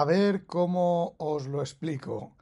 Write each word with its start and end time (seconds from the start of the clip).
A 0.00 0.04
ver 0.04 0.44
cómo 0.44 1.14
os 1.18 1.46
lo 1.46 1.60
explico. 1.60 2.32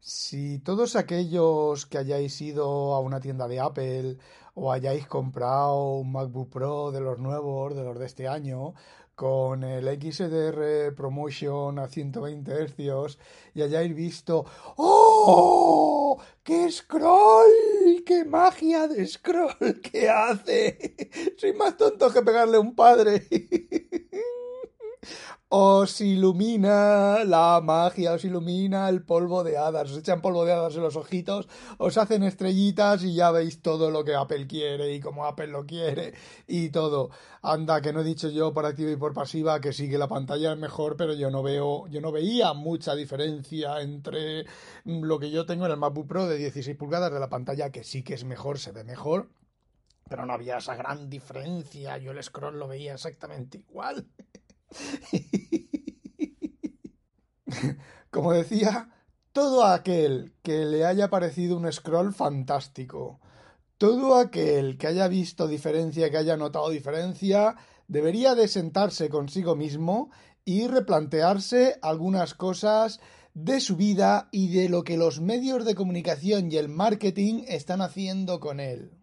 Si 0.00 0.60
todos 0.60 0.96
aquellos 0.96 1.84
que 1.84 1.98
hayáis 1.98 2.40
ido 2.40 2.94
a 2.94 3.00
una 3.00 3.20
tienda 3.20 3.48
de 3.48 3.60
Apple 3.60 4.16
o 4.54 4.72
hayáis 4.72 5.06
comprado 5.06 5.96
un 5.96 6.10
MacBook 6.10 6.48
Pro 6.48 6.90
de 6.90 7.02
los 7.02 7.18
nuevos, 7.18 7.76
de 7.76 7.84
los 7.84 7.98
de 7.98 8.06
este 8.06 8.28
año, 8.28 8.72
con 9.14 9.62
el 9.62 9.84
XDR 10.00 10.94
Promotion 10.94 11.78
a 11.80 11.86
120 11.86 12.50
Hz 12.68 13.18
y 13.52 13.60
hayáis 13.60 13.94
visto 13.94 14.46
¡Oh! 14.78 16.18
¡Qué 16.42 16.72
scroll! 16.72 18.02
¡Qué 18.06 18.24
magia 18.24 18.88
de 18.88 19.06
scroll 19.06 19.82
que 19.82 20.08
hace! 20.08 20.96
Soy 21.36 21.52
más 21.52 21.76
tonto 21.76 22.10
que 22.10 22.22
pegarle 22.22 22.58
un 22.58 22.74
padre. 22.74 23.28
os 25.54 26.00
ilumina 26.00 27.24
la 27.26 27.60
magia, 27.60 28.14
os 28.14 28.24
ilumina 28.24 28.88
el 28.88 29.02
polvo 29.04 29.44
de 29.44 29.58
hadas, 29.58 29.90
os 29.90 29.98
echan 29.98 30.22
polvo 30.22 30.46
de 30.46 30.52
hadas 30.52 30.76
en 30.76 30.82
los 30.82 30.96
ojitos, 30.96 31.46
os 31.76 31.98
hacen 31.98 32.22
estrellitas 32.22 33.04
y 33.04 33.12
ya 33.12 33.30
veis 33.30 33.60
todo 33.60 33.90
lo 33.90 34.02
que 34.02 34.14
Apple 34.14 34.46
quiere 34.46 34.94
y 34.94 35.00
como 35.00 35.26
Apple 35.26 35.48
lo 35.48 35.66
quiere 35.66 36.14
y 36.46 36.70
todo. 36.70 37.10
Anda, 37.42 37.82
que 37.82 37.92
no 37.92 38.00
he 38.00 38.04
dicho 38.04 38.30
yo 38.30 38.54
por 38.54 38.64
activa 38.64 38.92
y 38.92 38.96
por 38.96 39.12
pasiva 39.12 39.60
que 39.60 39.74
sí 39.74 39.90
que 39.90 39.98
la 39.98 40.08
pantalla 40.08 40.52
es 40.52 40.58
mejor, 40.58 40.96
pero 40.96 41.12
yo 41.12 41.30
no 41.30 41.42
veo, 41.42 41.86
yo 41.88 42.00
no 42.00 42.12
veía 42.12 42.54
mucha 42.54 42.94
diferencia 42.94 43.82
entre 43.82 44.46
lo 44.86 45.18
que 45.18 45.30
yo 45.30 45.44
tengo 45.44 45.66
en 45.66 45.72
el 45.72 45.76
MacBook 45.76 46.08
Pro 46.08 46.28
de 46.28 46.38
16 46.38 46.78
pulgadas 46.78 47.12
de 47.12 47.20
la 47.20 47.28
pantalla 47.28 47.68
que 47.68 47.84
sí 47.84 48.02
que 48.02 48.14
es 48.14 48.24
mejor, 48.24 48.58
se 48.58 48.72
ve 48.72 48.84
mejor. 48.84 49.28
Pero 50.08 50.24
no 50.24 50.32
había 50.32 50.56
esa 50.56 50.76
gran 50.76 51.10
diferencia, 51.10 51.98
yo 51.98 52.12
el 52.12 52.22
scroll 52.22 52.58
lo 52.58 52.68
veía 52.68 52.94
exactamente 52.94 53.58
igual. 53.58 54.06
Como 58.10 58.32
decía, 58.32 58.90
todo 59.32 59.64
aquel 59.64 60.34
que 60.42 60.64
le 60.64 60.84
haya 60.84 61.10
parecido 61.10 61.56
un 61.56 61.70
scroll 61.72 62.12
fantástico, 62.12 63.20
todo 63.78 64.16
aquel 64.16 64.78
que 64.78 64.86
haya 64.86 65.08
visto 65.08 65.48
diferencia, 65.48 66.10
que 66.10 66.18
haya 66.18 66.36
notado 66.36 66.70
diferencia, 66.70 67.56
debería 67.88 68.34
de 68.34 68.48
sentarse 68.48 69.08
consigo 69.08 69.56
mismo 69.56 70.10
y 70.44 70.66
replantearse 70.66 71.78
algunas 71.82 72.34
cosas 72.34 73.00
de 73.34 73.60
su 73.60 73.76
vida 73.76 74.28
y 74.30 74.54
de 74.54 74.68
lo 74.68 74.84
que 74.84 74.96
los 74.96 75.20
medios 75.20 75.64
de 75.64 75.74
comunicación 75.74 76.52
y 76.52 76.56
el 76.56 76.68
marketing 76.68 77.44
están 77.48 77.80
haciendo 77.80 78.40
con 78.40 78.60
él. 78.60 78.98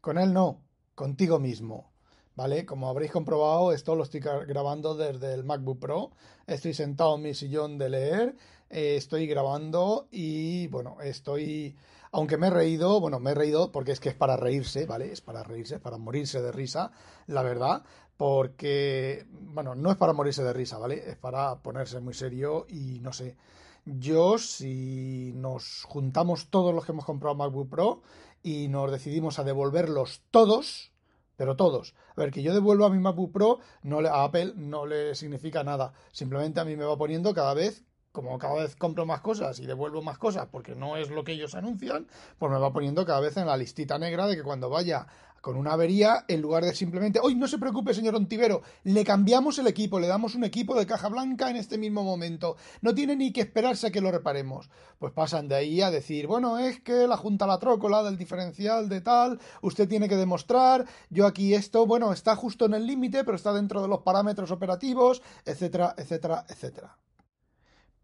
Con 0.00 0.18
él 0.18 0.32
no, 0.32 0.62
contigo 0.94 1.38
mismo. 1.38 1.93
¿Vale? 2.36 2.66
Como 2.66 2.88
habréis 2.88 3.12
comprobado, 3.12 3.72
esto 3.72 3.94
lo 3.94 4.04
estoy 4.04 4.20
grabando 4.20 4.94
desde 4.94 5.34
el 5.34 5.44
MacBook 5.44 5.78
Pro. 5.78 6.10
Estoy 6.46 6.74
sentado 6.74 7.16
en 7.16 7.22
mi 7.22 7.34
sillón 7.34 7.78
de 7.78 7.88
leer, 7.88 8.36
eh, 8.70 8.96
estoy 8.96 9.26
grabando 9.26 10.08
y, 10.10 10.66
bueno, 10.68 11.00
estoy... 11.02 11.76
Aunque 12.12 12.36
me 12.36 12.46
he 12.46 12.50
reído, 12.50 13.00
bueno, 13.00 13.18
me 13.18 13.32
he 13.32 13.34
reído 13.34 13.72
porque 13.72 13.90
es 13.90 13.98
que 13.98 14.08
es 14.08 14.14
para 14.14 14.36
reírse, 14.36 14.86
¿vale? 14.86 15.10
Es 15.10 15.20
para 15.20 15.42
reírse, 15.42 15.80
para 15.80 15.98
morirse 15.98 16.40
de 16.40 16.52
risa, 16.52 16.92
la 17.26 17.42
verdad. 17.42 17.82
Porque, 18.16 19.26
bueno, 19.30 19.74
no 19.74 19.90
es 19.90 19.96
para 19.96 20.12
morirse 20.12 20.44
de 20.44 20.52
risa, 20.52 20.78
¿vale? 20.78 21.10
Es 21.10 21.16
para 21.16 21.56
ponerse 21.60 21.98
muy 21.98 22.14
serio 22.14 22.66
y 22.68 23.00
no 23.00 23.12
sé. 23.12 23.36
Yo, 23.84 24.38
si 24.38 25.32
nos 25.34 25.82
juntamos 25.84 26.48
todos 26.50 26.72
los 26.72 26.84
que 26.84 26.92
hemos 26.92 27.04
comprado 27.04 27.34
MacBook 27.34 27.68
Pro 27.68 28.02
y 28.42 28.68
nos 28.68 28.92
decidimos 28.92 29.38
a 29.38 29.44
devolverlos 29.44 30.22
todos, 30.30 30.93
pero 31.36 31.56
todos. 31.56 31.94
A 32.16 32.20
ver, 32.20 32.30
que 32.30 32.42
yo 32.42 32.54
devuelva 32.54 32.86
a 32.86 32.90
mi 32.90 32.98
MacBook 32.98 33.32
Pro 33.32 33.58
no 33.82 34.00
le, 34.00 34.08
a 34.08 34.24
Apple 34.24 34.52
no 34.56 34.86
le 34.86 35.14
significa 35.14 35.64
nada. 35.64 35.92
Simplemente 36.12 36.60
a 36.60 36.64
mí 36.64 36.76
me 36.76 36.84
va 36.84 36.96
poniendo 36.96 37.34
cada 37.34 37.54
vez, 37.54 37.84
como 38.12 38.38
cada 38.38 38.62
vez 38.62 38.76
compro 38.76 39.06
más 39.06 39.20
cosas 39.20 39.58
y 39.58 39.66
devuelvo 39.66 40.02
más 40.02 40.18
cosas 40.18 40.48
porque 40.50 40.74
no 40.74 40.96
es 40.96 41.10
lo 41.10 41.24
que 41.24 41.32
ellos 41.32 41.54
anuncian, 41.54 42.06
pues 42.38 42.52
me 42.52 42.58
va 42.58 42.72
poniendo 42.72 43.04
cada 43.04 43.20
vez 43.20 43.36
en 43.36 43.46
la 43.46 43.56
listita 43.56 43.98
negra 43.98 44.26
de 44.26 44.36
que 44.36 44.42
cuando 44.42 44.70
vaya 44.70 45.06
con 45.44 45.56
una 45.58 45.74
avería, 45.74 46.24
en 46.26 46.40
lugar 46.40 46.64
de 46.64 46.74
simplemente, 46.74 47.20
hoy 47.22 47.34
no 47.34 47.46
se 47.46 47.58
preocupe, 47.58 47.92
señor 47.92 48.14
Ontivero, 48.14 48.62
le 48.82 49.04
cambiamos 49.04 49.58
el 49.58 49.66
equipo, 49.66 50.00
le 50.00 50.06
damos 50.06 50.34
un 50.34 50.42
equipo 50.42 50.74
de 50.74 50.86
caja 50.86 51.10
blanca 51.10 51.50
en 51.50 51.56
este 51.56 51.76
mismo 51.76 52.02
momento. 52.02 52.56
No 52.80 52.94
tiene 52.94 53.14
ni 53.14 53.30
que 53.30 53.42
esperarse 53.42 53.88
a 53.88 53.90
que 53.90 54.00
lo 54.00 54.10
reparemos. 54.10 54.70
Pues 54.98 55.12
pasan 55.12 55.46
de 55.46 55.56
ahí 55.56 55.82
a 55.82 55.90
decir, 55.90 56.26
bueno, 56.26 56.58
es 56.58 56.80
que 56.80 57.06
la 57.06 57.18
junta 57.18 57.46
la 57.46 57.58
trócola 57.58 58.02
del 58.02 58.16
diferencial 58.16 58.88
de 58.88 59.02
tal, 59.02 59.38
usted 59.60 59.86
tiene 59.86 60.08
que 60.08 60.16
demostrar, 60.16 60.86
yo 61.10 61.26
aquí 61.26 61.52
esto, 61.52 61.84
bueno, 61.84 62.14
está 62.14 62.34
justo 62.36 62.64
en 62.64 62.72
el 62.72 62.86
límite, 62.86 63.22
pero 63.22 63.36
está 63.36 63.52
dentro 63.52 63.82
de 63.82 63.88
los 63.88 64.00
parámetros 64.00 64.50
operativos, 64.50 65.20
etcétera, 65.44 65.94
etcétera, 65.98 66.46
etcétera. 66.48 66.96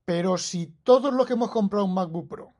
Pero 0.04 0.36
si 0.36 0.66
todos 0.82 1.14
los 1.14 1.26
que 1.26 1.32
hemos 1.32 1.50
comprado 1.50 1.86
un 1.86 1.94
MacBook 1.94 2.28
Pro, 2.28 2.52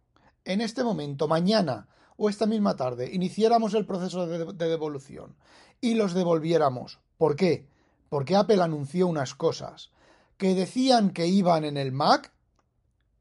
en 0.42 0.62
este 0.62 0.82
momento, 0.82 1.28
mañana, 1.28 1.86
o 2.22 2.28
esta 2.28 2.44
misma 2.44 2.76
tarde 2.76 3.08
iniciáramos 3.10 3.72
el 3.72 3.86
proceso 3.86 4.26
de, 4.26 4.69
devolución 4.69 5.36
y 5.81 5.94
los 5.94 6.12
devolviéramos. 6.12 7.00
¿Por 7.16 7.34
qué? 7.34 7.66
Porque 8.10 8.36
Apple 8.36 8.62
anunció 8.62 9.06
unas 9.06 9.34
cosas 9.34 9.91
que 10.36 10.54
decían 10.54 11.10
que 11.10 11.26
iban 11.26 11.64
en 11.64 11.78
el 11.78 11.92
Mac, 11.92 12.30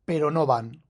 pero 0.03 0.31
no 0.31 0.45
van. 0.45 0.83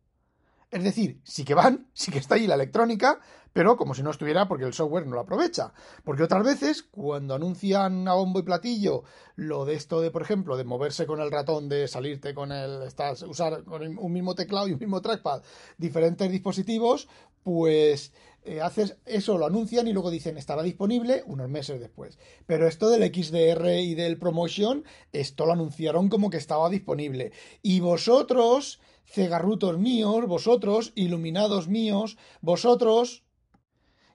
Es 0.72 0.84
decir, 0.84 1.22
sí 1.24 1.46
que 1.46 1.54
van, 1.54 1.88
sí 1.94 2.12
que 2.12 2.18
está 2.18 2.34
ahí 2.34 2.48
la 2.48 2.56
electrónica, 2.56 3.20
pero 3.54 3.78
como 3.78 3.94
si 3.94 4.04
no 4.04 4.12
estuviera 4.12 4.48
porque 4.48 4.66
el 4.66 4.74
software 4.74 5.06
no 5.06 5.16
lo 5.16 5.22
aprovecha. 5.22 5.74
Porque 6.04 6.24
otras 6.24 6.44
veces, 6.44 6.84
cuando 6.84 7.36
anuncian 7.36 8.08
a 8.08 8.14
bombo 8.14 8.40
y 8.40 8.44
platillo 8.44 9.04
lo 9.36 9.66
de 9.66 9.76
esto 9.76 10.02
de, 10.02 10.12
por 10.12 10.22
ejemplo, 10.22 10.58
de 10.58 10.64
moverse 10.64 11.06
con 11.06 11.20
el 11.20 11.32
ratón, 11.32 11.70
de 11.70 11.88
salirte 11.88 12.34
con 12.34 12.52
el, 12.52 12.84
estás, 12.84 13.22
usar 13.24 13.64
un 13.68 14.14
mismo 14.14 14.36
teclado 14.36 14.68
y 14.68 14.74
un 14.74 14.80
mismo 14.80 15.02
trackpad, 15.02 15.42
diferentes 15.78 16.32
dispositivos, 16.32 17.08
pues 17.44 18.12
eh, 18.44 18.62
haces 18.62 18.98
eso, 19.06 19.38
lo 19.38 19.46
anuncian 19.46 19.88
y 19.88 19.94
luego 19.94 20.10
dicen 20.10 20.38
estará 20.38 20.64
disponible 20.64 21.24
unos 21.28 21.50
meses 21.50 21.80
después. 21.80 22.18
Pero 22.46 22.68
esto 22.68 22.90
del 22.90 23.14
XDR 23.14 23.80
y 23.80 23.96
del 23.96 24.18
Promotion, 24.18 24.86
esto 25.12 25.46
lo 25.46 25.54
anunciaron 25.54 26.10
como 26.10 26.30
que 26.30 26.38
estaba 26.38 26.70
disponible. 26.70 27.32
Y 27.62 27.80
vosotros, 27.80 28.80
cegarrutos 29.06 29.78
míos, 29.78 30.26
vosotros, 30.26 30.94
iluminados 30.96 31.68
míos, 31.68 32.18
vosotros, 32.42 33.24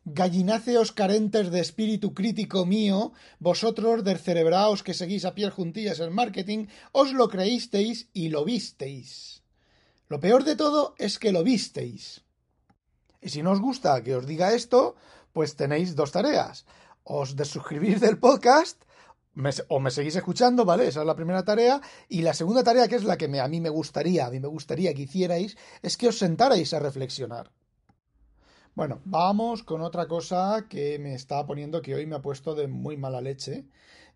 gallináceos 0.04 0.92
carentes 0.92 1.50
de 1.50 1.60
espíritu 1.60 2.12
crítico 2.12 2.66
mío, 2.66 3.12
vosotros 3.38 4.04
descerebraos 4.04 4.82
que 4.82 4.94
seguís 4.94 5.24
a 5.26 5.34
piel 5.34 5.50
juntillas 5.50 6.00
el 6.00 6.10
marketing, 6.10 6.66
os 6.92 7.12
lo 7.12 7.28
creísteis 7.28 8.08
y 8.12 8.30
lo 8.30 8.44
visteis. 8.44 9.42
Lo 10.08 10.18
peor 10.18 10.44
de 10.44 10.56
todo 10.56 10.94
es 10.98 11.18
que 11.18 11.32
lo 11.32 11.44
visteis. 11.44 12.23
Y 13.24 13.30
si 13.30 13.42
no 13.42 13.52
os 13.52 13.60
gusta 13.60 14.02
que 14.04 14.14
os 14.14 14.26
diga 14.26 14.52
esto, 14.52 14.96
pues 15.32 15.56
tenéis 15.56 15.96
dos 15.96 16.12
tareas. 16.12 16.66
Os 17.04 17.36
desuscribís 17.36 17.98
del 18.04 18.18
podcast 18.18 18.84
o 19.68 19.80
me 19.80 19.90
seguís 19.90 20.16
escuchando, 20.16 20.66
¿vale? 20.66 20.88
Esa 20.88 21.00
es 21.00 21.06
la 21.06 21.16
primera 21.16 21.42
tarea. 21.42 21.80
Y 22.08 22.20
la 22.20 22.34
segunda 22.34 22.62
tarea, 22.62 22.86
que 22.86 22.96
es 22.96 23.04
la 23.04 23.16
que 23.16 23.26
a 23.40 23.48
mí 23.48 23.60
me 23.62 23.70
gustaría, 23.70 24.26
a 24.26 24.30
mí 24.30 24.40
me 24.40 24.48
gustaría 24.48 24.92
que 24.92 25.02
hicierais, 25.02 25.56
es 25.80 25.96
que 25.96 26.08
os 26.08 26.18
sentarais 26.18 26.74
a 26.74 26.80
reflexionar. 26.80 27.50
Bueno, 28.74 29.00
vamos 29.06 29.62
con 29.62 29.80
otra 29.80 30.06
cosa 30.06 30.66
que 30.68 30.98
me 30.98 31.14
está 31.14 31.46
poniendo 31.46 31.80
que 31.80 31.94
hoy 31.94 32.06
me 32.06 32.16
ha 32.16 32.22
puesto 32.22 32.54
de 32.54 32.68
muy 32.68 32.98
mala 32.98 33.22
leche. 33.22 33.64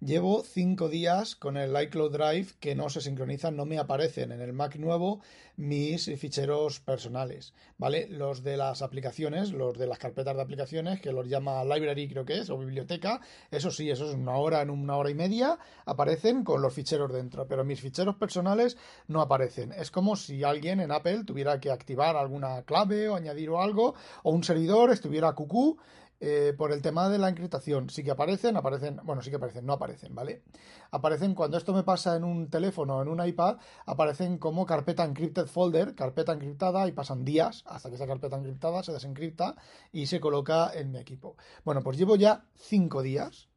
Llevo 0.01 0.45
cinco 0.45 0.89
días 0.89 1.35
con 1.35 1.57
el 1.57 1.75
iCloud 1.77 2.13
Drive 2.13 2.53
que 2.61 2.77
no 2.77 2.89
se 2.89 3.01
sincronizan, 3.01 3.57
no 3.57 3.67
me 3.67 3.81
aparecen 3.81 4.31
en 4.31 4.41
el 4.41 4.53
Mac 4.53 4.77
nuevo 4.77 5.21
mis 5.57 6.05
ficheros 6.17 6.79
personales, 6.79 7.53
¿vale? 7.79 8.07
Los 8.07 8.45
de 8.45 8.57
las 8.57 8.81
aplicaciones, 8.81 9.51
los 9.51 9.77
de 9.77 9.89
las 9.89 9.99
carpetas 9.99 10.37
de 10.37 10.43
aplicaciones, 10.43 11.01
que 11.01 11.11
los 11.11 11.27
llama 11.27 11.65
library 11.65 12.09
creo 12.09 12.25
que 12.25 12.39
es, 12.39 12.49
o 12.49 12.59
biblioteca, 12.59 13.21
eso 13.51 13.73
sí, 13.73 13.91
eso 13.91 14.09
es 14.09 14.15
una 14.15 14.37
hora, 14.37 14.63
en 14.63 14.71
una 14.71 14.97
hora 14.97 15.11
y 15.11 15.15
media, 15.15 15.59
aparecen 15.85 16.45
con 16.45 16.63
los 16.63 16.75
ficheros 16.75 17.13
dentro, 17.13 17.49
pero 17.49 17.65
mis 17.65 17.81
ficheros 17.81 18.15
personales 18.15 18.77
no 19.09 19.21
aparecen. 19.21 19.73
Es 19.73 19.91
como 19.91 20.15
si 20.15 20.45
alguien 20.45 20.79
en 20.79 20.93
Apple 20.93 21.25
tuviera 21.25 21.59
que 21.59 21.73
activar 21.73 22.17
alguna 22.17 22.63
clave 22.63 23.09
o 23.09 23.17
añadir 23.17 23.51
algo, 23.51 23.97
o 24.23 24.31
un 24.31 24.45
servidor 24.45 24.93
estuviera 24.93 25.33
cucú 25.33 25.77
eh, 26.21 26.53
por 26.57 26.73
el 26.73 26.83
tema 26.83 27.09
de 27.09 27.19
la 27.19 27.29
encriptación. 27.29 27.91
Sí 27.91 28.03
que 28.03 28.11
aparecen, 28.11 28.57
aparecen, 28.57 29.01
bueno, 29.05 29.23
sí 29.23 29.31
que 29.31 29.37
aparecen, 29.37 29.65
no 29.65 29.75
aparecen, 29.75 30.15
¿vale? 30.15 30.43
Aparecen 30.91 31.35
cuando 31.35 31.57
esto 31.57 31.73
me 31.73 31.85
pasa 31.85 32.17
en 32.17 32.25
un 32.25 32.51
teléfono 32.51 32.97
o 32.97 33.03
en 33.03 33.09
un 33.09 33.25
iPad, 33.25 33.59
aparecen 33.87 34.39
como 34.39 34.67
carpeta 34.67 35.05
encrypted 35.05 35.47
folder, 35.47 35.95
carpeta 35.95 36.33
encriptada 36.33 36.89
y 36.89 36.93
pasan 36.93 37.25
días 37.25 37.63
hasta 37.67 37.89
que 37.89 37.95
esa 37.95 38.07
carpeta 38.07 38.37
encriptada 38.37 38.83
se 38.83 38.93
desencripta 38.93 39.55
y 39.93 40.07
se 40.07 40.19
coloca 40.19 40.73
en 40.75 40.91
mi 40.91 40.99
equipo. 40.99 41.37
Bueno, 41.65 41.83
pues 41.83 41.97
llevo 41.99 42.17
ya 42.17 42.47
cinco 42.57 43.03
días, 43.03 43.49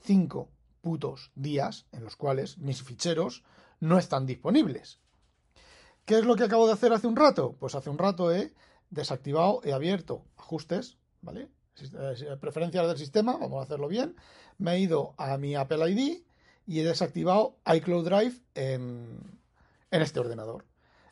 cinco 0.00 0.50
putos 0.80 1.32
días 1.34 1.86
en 1.92 2.04
los 2.04 2.16
cuales 2.16 2.58
mis 2.58 2.82
ficheros 2.82 3.42
no 3.80 3.98
están 3.98 4.26
disponibles. 4.26 5.00
¿Qué 6.04 6.18
es 6.18 6.24
lo 6.24 6.36
que 6.36 6.44
acabo 6.44 6.66
de 6.66 6.72
hacer 6.72 6.92
hace 6.92 7.06
un 7.06 7.16
rato? 7.16 7.56
Pues 7.58 7.74
hace 7.74 7.90
un 7.90 7.98
rato 7.98 8.32
he 8.32 8.52
desactivado, 8.90 9.60
he 9.64 9.72
abierto 9.72 10.24
ajustes, 10.36 10.98
¿vale? 11.20 11.50
Eh, 11.82 12.36
preferencias 12.40 12.86
del 12.86 12.98
sistema, 12.98 13.36
vamos 13.36 13.60
a 13.60 13.62
hacerlo 13.62 13.88
bien. 13.88 14.16
Me 14.58 14.74
he 14.74 14.80
ido 14.80 15.14
a 15.16 15.36
mi 15.38 15.54
Apple 15.54 15.90
ID 15.90 16.22
y 16.66 16.80
he 16.80 16.84
desactivado 16.84 17.56
iCloud 17.66 18.04
Drive 18.04 18.34
en, 18.54 19.18
este 19.90 20.20
ordenador. 20.20 20.64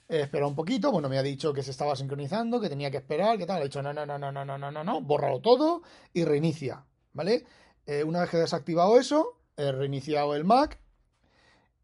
He 0.09 0.21
esperado 0.21 0.49
un 0.49 0.55
poquito, 0.55 0.91
bueno, 0.91 1.09
me 1.09 1.19
ha 1.19 1.23
dicho 1.23 1.53
que 1.53 1.63
se 1.63 1.71
estaba 1.71 1.97
sincronizando, 1.97 2.61
que 2.61 2.69
tenía 2.69 2.91
que 2.91 2.99
esperar, 2.99 3.37
que 3.39 3.47
tal. 3.47 3.61
He 3.61 3.65
dicho, 3.65 3.83
no, 3.83 3.93
no, 3.93 4.07
no, 4.07 4.19
no, 4.19 4.33
no, 4.33 4.45
no, 4.45 4.59
no, 4.59 4.71
no, 4.71 4.85
no, 4.85 5.01
bórralo 5.01 5.41
todo 5.41 5.83
y 6.13 6.25
reinicia, 6.25 6.85
¿vale? 7.13 7.45
Eh, 7.87 8.05
una 8.05 8.21
vez 8.21 8.31
que 8.31 8.37
he 8.37 8.41
desactivado 8.41 8.99
eso, 8.99 9.39
he 9.57 9.71
reiniciado 9.73 10.35
el 10.35 10.45
Mac 10.45 10.79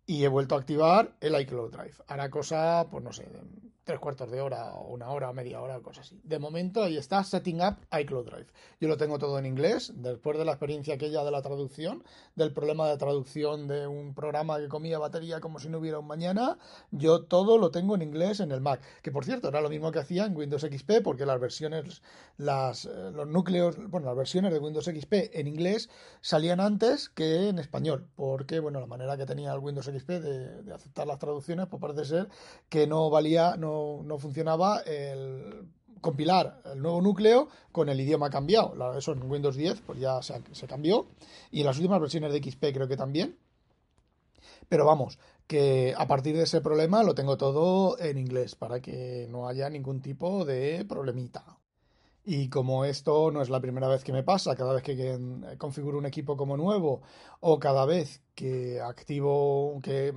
y 0.07 0.25
he 0.25 0.29
vuelto 0.29 0.55
a 0.55 0.59
activar 0.59 1.17
el 1.21 1.39
iCloud 1.41 1.73
Drive. 1.73 1.97
Hará 2.07 2.31
cosa, 2.31 2.87
pues 2.91 3.03
no 3.03 3.13
sé, 3.13 3.27
tres 3.85 4.01
cuartos 4.01 4.31
de 4.31 4.41
hora 4.41 4.75
o 4.75 4.93
una 4.93 5.11
hora 5.11 5.31
o 5.31 5.33
media 5.35 5.61
hora, 5.61 5.79
cosas 5.81 6.07
así. 6.07 6.21
De 6.25 6.39
momento 6.39 6.83
ahí 6.83 6.97
está 6.97 7.23
Setting 7.23 7.61
Up 7.61 7.77
iCloud 8.01 8.25
Drive. 8.25 8.47
Yo 8.81 8.89
lo 8.89 8.97
tengo 8.97 9.19
todo 9.19 9.39
en 9.39 9.47
inglés, 9.47 9.93
después 9.95 10.39
de 10.39 10.45
la 10.45 10.53
experiencia 10.53 10.95
aquella 10.95 11.23
de 11.23 11.31
la 11.31 11.43
traducción, 11.43 12.03
del 12.35 12.53
problema 12.53 12.89
de 12.89 12.97
traducción 12.97 13.69
de 13.69 13.87
un 13.87 14.15
programa 14.15 14.59
que 14.59 14.69
comía 14.69 14.99
batería 14.99 15.41
como 15.41 15.59
si 15.59 15.69
no 15.69 15.79
hubiera 15.79 15.99
un 15.99 16.07
mañana, 16.07 16.59
yo 16.91 17.23
todo 17.25 17.59
lo 17.59 17.71
tengo 17.71 17.95
en 17.95 18.03
inglés 18.03 18.41
en 18.41 18.53
el 18.53 18.61
Mac. 18.61 18.81
Que 19.03 19.13
por 19.13 19.25
cierto, 19.25 19.49
era 19.49 19.61
lo 19.61 19.69
mismo 19.69 19.93
que 19.93 19.99
hacía 19.99 20.25
en 20.25 20.37
Windows 20.37 20.63
XP, 20.63 21.03
porque 21.03 21.27
las 21.27 21.39
versiones, 21.39 22.03
las, 22.39 22.87
eh, 22.87 23.11
los 23.13 23.29
núcleos, 23.29 23.77
bueno, 23.91 24.07
las 24.07 24.17
versiones 24.17 24.53
de 24.53 24.59
Windows 24.59 24.87
XP 24.87 25.31
en 25.35 25.47
inglés 25.47 25.91
salían 26.23 26.61
antes 26.61 27.11
que 27.11 27.49
en 27.51 27.59
español, 27.59 28.09
porque, 28.17 28.61
bueno, 28.61 28.81
la 28.81 28.87
manera 28.87 29.19
que 29.19 29.27
tenía 29.27 29.53
el 29.53 29.59
Windows 29.59 29.87
XP 29.87 30.09
de, 30.09 30.63
de 30.63 30.73
aceptar 30.73 31.07
las 31.07 31.19
traducciones, 31.19 31.67
pues 31.67 31.81
parece 31.81 32.05
ser 32.07 32.29
que 32.71 32.87
no 32.87 33.11
valía, 33.11 33.57
no 33.59 33.74
no, 34.05 34.19
funcionaba 34.19 34.81
el 34.81 35.69
compilar 36.01 36.61
el 36.73 36.83
nuevo 36.83 37.01
núcleo 37.01 37.49
con 37.73 37.89
el 37.89 38.01
idioma 38.01 38.31
cambiado. 38.31 38.97
Eso 38.97 39.13
en 39.13 39.31
Windows 39.31 39.57
10 39.57 39.81
pues 39.83 39.99
ya 39.99 40.23
se, 40.23 40.41
se, 40.53 40.67
cambió. 40.67 41.07
Y 41.51 41.61
en 41.61 41.67
las 41.67 41.77
últimas 41.77 42.01
versiones 42.01 42.33
de 42.33 42.43
XP 42.43 42.73
creo 42.73 42.89
que 42.89 42.97
también. 42.97 43.39
Pero 44.69 44.85
vamos, 44.85 45.19
que 45.47 45.95
a 45.97 46.07
partir 46.07 46.37
de 46.37 46.45
ese 46.45 46.61
problema 46.61 47.03
lo 47.03 47.15
tengo 47.15 47.37
todo 47.37 47.99
en 47.99 48.19
inglés 48.19 48.55
para 48.55 48.81
que 48.81 49.27
no 49.31 49.49
haya 49.49 49.69
ningún 49.69 50.01
tipo 50.01 50.45
de 50.45 50.85
problemita. 50.89 51.59
Y 52.25 52.49
como 52.49 52.87
esto 52.87 53.31
no 53.31 53.43
es 53.43 53.51
la 53.51 53.61
primera 53.61 53.89
vez 53.89 54.03
que 54.03 54.13
me 54.13 54.23
pasa, 54.23 54.57
cada 54.57 54.73
vez 54.73 54.83
que 54.83 55.19
configuro 55.59 55.99
un 55.99 56.07
equipo 56.07 56.37
como 56.37 56.57
nuevo 56.57 57.03
o 57.41 57.59
cada 57.59 57.85
vez 57.85 58.23
que 58.35 58.81
activo, 58.81 59.81
que 59.83 60.13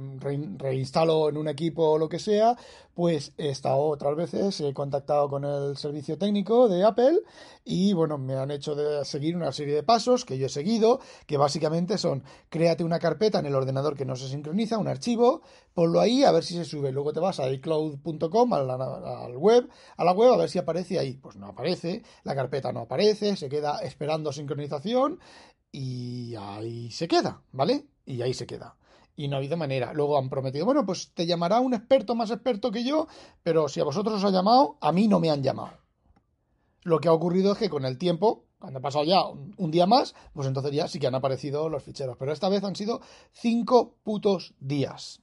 reinstalo 0.57 1.29
en 1.29 1.37
un 1.37 1.47
equipo 1.47 1.91
o 1.91 1.97
lo 1.97 2.09
que 2.09 2.19
sea, 2.19 2.55
pues 2.95 3.33
he 3.37 3.49
estado 3.49 3.77
otras 3.77 4.15
veces, 4.15 4.59
he 4.59 4.73
contactado 4.73 5.29
con 5.29 5.45
el 5.45 5.77
servicio 5.77 6.17
técnico 6.17 6.67
de 6.67 6.83
Apple 6.83 7.19
y 7.63 7.93
bueno, 7.93 8.17
me 8.17 8.35
han 8.35 8.49
hecho 8.49 8.73
de 8.73 9.05
seguir 9.05 9.35
una 9.35 9.51
serie 9.51 9.75
de 9.75 9.83
pasos 9.83 10.25
que 10.25 10.37
yo 10.37 10.47
he 10.47 10.49
seguido, 10.49 10.99
que 11.27 11.37
básicamente 11.37 11.97
son, 11.99 12.23
créate 12.49 12.83
una 12.83 12.97
carpeta 12.97 13.39
en 13.39 13.45
el 13.45 13.55
ordenador 13.55 13.95
que 13.95 14.05
no 14.05 14.15
se 14.15 14.27
sincroniza, 14.27 14.79
un 14.79 14.87
archivo, 14.87 15.41
ponlo 15.75 15.99
ahí 15.99 16.23
a 16.23 16.31
ver 16.31 16.43
si 16.43 16.55
se 16.55 16.65
sube, 16.65 16.91
luego 16.91 17.13
te 17.13 17.19
vas 17.19 17.39
a 17.39 17.51
iCloud.com, 17.51 18.53
al 18.53 19.37
web, 19.37 19.69
a 19.95 20.03
la 20.03 20.11
web 20.13 20.33
a 20.33 20.37
ver 20.37 20.49
si 20.49 20.57
aparece 20.57 20.97
ahí, 20.97 21.17
pues 21.17 21.35
no 21.35 21.47
aparece, 21.47 22.01
la 22.23 22.33
carpeta 22.33 22.71
no 22.71 22.81
aparece, 22.81 23.35
se 23.35 23.47
queda 23.47 23.79
esperando 23.79 24.31
sincronización 24.31 25.19
y 25.71 26.35
ahí 26.35 26.91
se 26.91 27.07
queda, 27.07 27.41
¿vale? 27.51 27.85
Y 28.05 28.21
ahí 28.21 28.33
se 28.33 28.47
queda. 28.47 28.77
Y 29.15 29.27
no 29.27 29.35
ha 29.35 29.39
habido 29.39 29.57
manera. 29.57 29.93
Luego 29.93 30.17
han 30.17 30.29
prometido, 30.29 30.65
bueno, 30.65 30.85
pues 30.85 31.11
te 31.13 31.25
llamará 31.25 31.59
un 31.59 31.73
experto 31.73 32.15
más 32.15 32.31
experto 32.31 32.71
que 32.71 32.83
yo, 32.83 33.07
pero 33.43 33.67
si 33.67 33.79
a 33.79 33.83
vosotros 33.83 34.15
os 34.15 34.23
ha 34.23 34.31
llamado, 34.31 34.77
a 34.81 34.91
mí 34.91 35.07
no 35.07 35.19
me 35.19 35.29
han 35.29 35.43
llamado. 35.43 35.77
Lo 36.83 36.99
que 36.99 37.09
ha 37.09 37.13
ocurrido 37.13 37.53
es 37.53 37.57
que 37.57 37.69
con 37.69 37.83
el 37.85 37.97
tiempo, 37.97 38.45
cuando 38.59 38.79
ha 38.79 38.81
pasado 38.81 39.03
ya 39.03 39.25
un, 39.25 39.71
día 39.71 39.85
más, 39.87 40.15
pues 40.33 40.47
entonces 40.47 40.71
ya 40.71 40.87
sí 40.87 40.99
que 40.99 41.07
han 41.07 41.15
aparecido 41.15 41.67
los 41.67 41.83
ficheros. 41.83 42.15
Pero 42.17 42.31
esta 42.31 42.49
vez 42.49 42.63
han 42.63 42.75
sido 42.75 43.01
cinco 43.33 43.95
putos 44.03 44.53
días. 44.59 45.21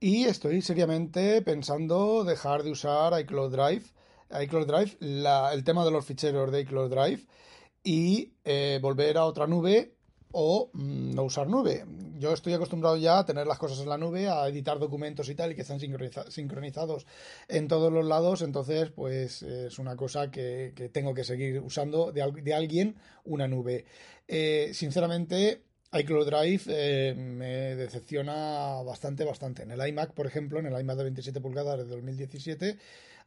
Y 0.00 0.24
estoy 0.24 0.60
seriamente 0.60 1.40
pensando 1.40 2.24
dejar 2.24 2.62
de 2.62 2.72
usar 2.72 3.18
iCloud 3.20 3.52
Drive. 3.52 3.84
iCloud 4.42 4.66
Drive, 4.66 4.96
el 5.00 5.64
tema 5.64 5.84
de 5.84 5.90
los 5.90 6.04
ficheros 6.04 6.50
de 6.50 6.60
iCloud 6.60 6.90
Drive 6.90 7.26
y 7.84 8.32
eh, 8.44 8.78
volver 8.82 9.18
a 9.18 9.26
otra 9.26 9.46
nube 9.46 9.94
o 10.32 10.70
mm, 10.72 11.14
no 11.14 11.22
usar 11.22 11.46
nube. 11.46 11.84
Yo 12.18 12.32
estoy 12.32 12.54
acostumbrado 12.54 12.96
ya 12.96 13.18
a 13.18 13.26
tener 13.26 13.46
las 13.46 13.58
cosas 13.58 13.78
en 13.80 13.88
la 13.88 13.98
nube, 13.98 14.28
a 14.28 14.48
editar 14.48 14.78
documentos 14.78 15.28
y 15.28 15.34
tal, 15.34 15.52
y 15.52 15.54
que 15.54 15.62
están 15.62 15.78
sincronizados 15.78 17.06
en 17.46 17.68
todos 17.68 17.92
los 17.92 18.04
lados, 18.04 18.42
entonces 18.42 18.90
pues 18.90 19.42
es 19.42 19.78
una 19.78 19.94
cosa 19.94 20.30
que, 20.30 20.72
tengo 20.92 21.14
que 21.14 21.22
seguir 21.22 21.60
usando 21.60 22.10
de, 22.10 22.54
alguien 22.54 22.96
una 23.24 23.46
nube. 23.46 23.84
Eh, 24.26 24.70
sinceramente, 24.72 25.62
iCloud 25.92 26.26
Drive 26.26 26.62
eh, 26.66 27.14
me 27.14 27.76
decepciona 27.76 28.82
bastante, 28.82 29.24
bastante. 29.24 29.62
En 29.62 29.70
el 29.70 29.86
iMac, 29.86 30.14
por 30.14 30.26
ejemplo, 30.26 30.58
en 30.58 30.66
el 30.66 30.80
iMac 30.80 30.96
de 30.96 31.04
27 31.04 31.40
pulgadas 31.40 31.78
de 31.78 31.84
2017, 31.84 32.78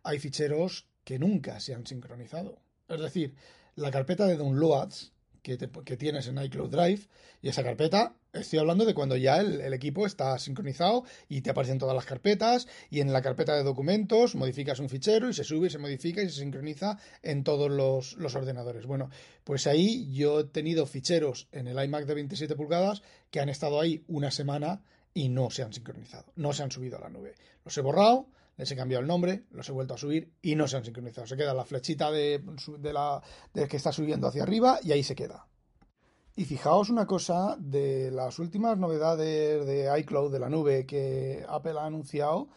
hay 0.03 0.19
ficheros 0.19 0.87
que 1.05 1.19
nunca 1.19 1.59
se 1.61 1.73
han 1.73 1.85
sincronizado. 1.87 2.59
Es 2.89 2.99
decir, 2.99 3.33
la 3.77 3.91
carpeta 3.91 4.25
de 4.25 4.35
downloads 4.35 5.13
que, 5.43 5.57
que, 5.57 5.97
tienes 5.97 6.27
en 6.27 6.43
iCloud 6.43 6.69
Drive 6.69 7.07
y 7.41 7.49
esa 7.49 7.63
carpeta, 7.63 8.15
estoy 8.33 8.59
hablando 8.59 8.85
de 8.85 8.95
cuando 8.95 9.15
ya 9.15 9.39
el, 9.39 9.71
equipo 9.71 10.05
está 10.05 10.37
sincronizado 10.39 11.05
y 11.29 11.41
te 11.41 11.51
aparecen 11.51 11.77
todas 11.77 11.95
las 11.95 12.05
carpetas 12.05 12.67
y 12.89 13.01
en 13.01 13.13
la 13.13 13.21
carpeta 13.21 13.55
de 13.55 13.63
documentos 13.63 14.35
modificas 14.35 14.79
un 14.79 14.89
fichero 14.89 15.29
y 15.29 15.33
se 15.33 15.43
sube 15.43 15.67
y 15.67 15.69
se 15.69 15.77
modifica 15.77 16.21
y 16.21 16.29
se 16.29 16.41
sincroniza 16.41 16.97
en 17.21 17.43
todos 17.43 17.69
los, 17.69 18.17
los 18.17 18.35
ordenadores. 18.35 18.87
Bueno, 18.87 19.09
pues 19.43 19.67
ahí 19.67 20.11
yo 20.11 20.39
he 20.39 20.43
tenido 20.45 20.87
ficheros 20.87 21.47
en 21.51 21.67
el 21.67 21.81
iMac 21.81 22.05
de 22.05 22.15
27 22.15 22.55
pulgadas 22.55 23.03
que 23.29 23.39
han 23.39 23.49
estado 23.49 23.79
ahí 23.79 24.03
una 24.07 24.31
semana 24.31 24.81
y 25.13 25.29
no 25.29 25.51
se 25.51 25.61
han 25.63 25.71
sincronizado, 25.71 26.33
no 26.35 26.51
se 26.51 26.63
han 26.63 26.71
subido 26.71 26.97
a 26.97 27.01
la 27.01 27.09
nube. 27.09 27.35
Los 27.63 27.77
he 27.77 27.81
borrado, 27.81 28.27
les 28.57 28.71
he 28.71 28.75
cambiado 28.75 29.01
el 29.01 29.07
nombre, 29.07 29.45
los 29.51 29.69
he 29.69 29.71
vuelto 29.71 29.93
a 29.93 29.97
subir 29.97 30.33
y 30.41 30.55
no 30.55 30.67
se 30.67 30.77
han 30.77 30.83
sincronizado. 30.83 31.27
Se 31.27 31.37
queda 31.37 31.53
la 31.53 31.63
flechita 31.63 32.11
de, 32.11 32.41
la, 32.91 33.21
que 33.53 33.77
está 33.77 33.91
subiendo 33.91 34.27
hacia 34.27 34.43
arriba 34.43 34.79
y 34.83 34.91
ahí 34.91 35.03
se 35.03 35.15
queda. 35.15 35.47
Y 36.35 36.45
fijaos 36.45 36.89
una 36.89 37.05
cosa 37.05 37.55
de 37.59 38.11
las 38.11 38.39
últimas 38.39 38.77
novedades 38.77 39.65
de 39.65 39.99
iCloud, 39.99 40.31
de 40.31 40.39
la 40.39 40.49
nube 40.49 40.85
que 40.85 41.45
Apple 41.47 41.79
ha 41.79 41.85
anunciado, 41.85 42.49